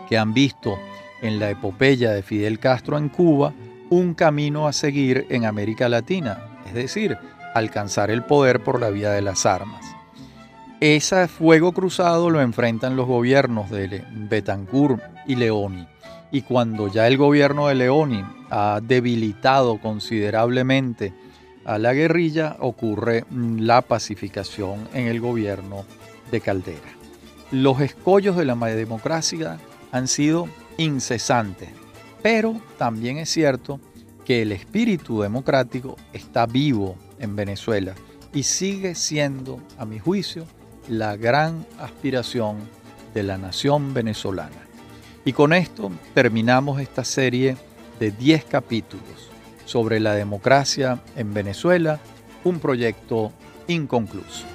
que 0.07 0.17
han 0.17 0.33
visto 0.33 0.79
en 1.21 1.37
la 1.37 1.49
epopeya 1.49 2.11
de 2.11 2.23
Fidel 2.23 2.59
Castro 2.59 2.97
en 2.97 3.09
Cuba 3.09 3.53
un 3.91 4.13
camino 4.13 4.67
a 4.67 4.73
seguir 4.73 5.27
en 5.29 5.43
América 5.43 5.89
Latina, 5.89 6.39
es 6.65 6.73
decir, 6.73 7.17
alcanzar 7.53 8.09
el 8.09 8.23
poder 8.23 8.63
por 8.63 8.79
la 8.79 8.89
vía 8.89 9.11
de 9.11 9.21
las 9.21 9.45
armas. 9.45 9.85
Ese 10.79 11.27
fuego 11.27 11.73
cruzado 11.73 12.29
lo 12.29 12.41
enfrentan 12.41 12.95
los 12.95 13.05
gobiernos 13.05 13.69
de 13.69 14.03
Betancourt 14.29 15.03
y 15.27 15.35
Leoni. 15.35 15.85
Y 16.31 16.43
cuando 16.43 16.87
ya 16.87 17.05
el 17.05 17.17
gobierno 17.17 17.67
de 17.67 17.75
Leoni 17.75 18.23
ha 18.49 18.79
debilitado 18.81 19.77
considerablemente 19.79 21.13
a 21.65 21.77
la 21.77 21.93
guerrilla, 21.93 22.55
ocurre 22.59 23.25
la 23.29 23.81
pacificación 23.81 24.87
en 24.93 25.07
el 25.07 25.19
gobierno 25.19 25.83
de 26.31 26.39
Caldera. 26.39 26.79
Los 27.51 27.81
escollos 27.81 28.37
de 28.37 28.45
la 28.45 28.55
democracia 28.55 29.59
han 29.91 30.07
sido 30.07 30.47
incesantes, 30.77 31.69
pero 32.21 32.59
también 32.77 33.17
es 33.17 33.29
cierto 33.29 33.79
que 34.25 34.43
el 34.43 34.51
espíritu 34.51 35.21
democrático 35.21 35.97
está 36.13 36.45
vivo 36.45 36.95
en 37.19 37.35
Venezuela 37.35 37.95
y 38.33 38.43
sigue 38.43 38.95
siendo, 38.95 39.59
a 39.77 39.85
mi 39.85 39.99
juicio, 39.99 40.45
la 40.87 41.15
gran 41.15 41.65
aspiración 41.79 42.57
de 43.13 43.23
la 43.23 43.37
nación 43.37 43.93
venezolana. 43.93 44.67
Y 45.25 45.33
con 45.33 45.53
esto 45.53 45.91
terminamos 46.13 46.81
esta 46.81 47.03
serie 47.03 47.57
de 47.99 48.11
10 48.11 48.45
capítulos 48.45 49.29
sobre 49.65 49.99
la 49.99 50.15
democracia 50.15 51.01
en 51.15 51.33
Venezuela, 51.33 51.99
un 52.43 52.59
proyecto 52.59 53.31
inconcluso. 53.67 54.45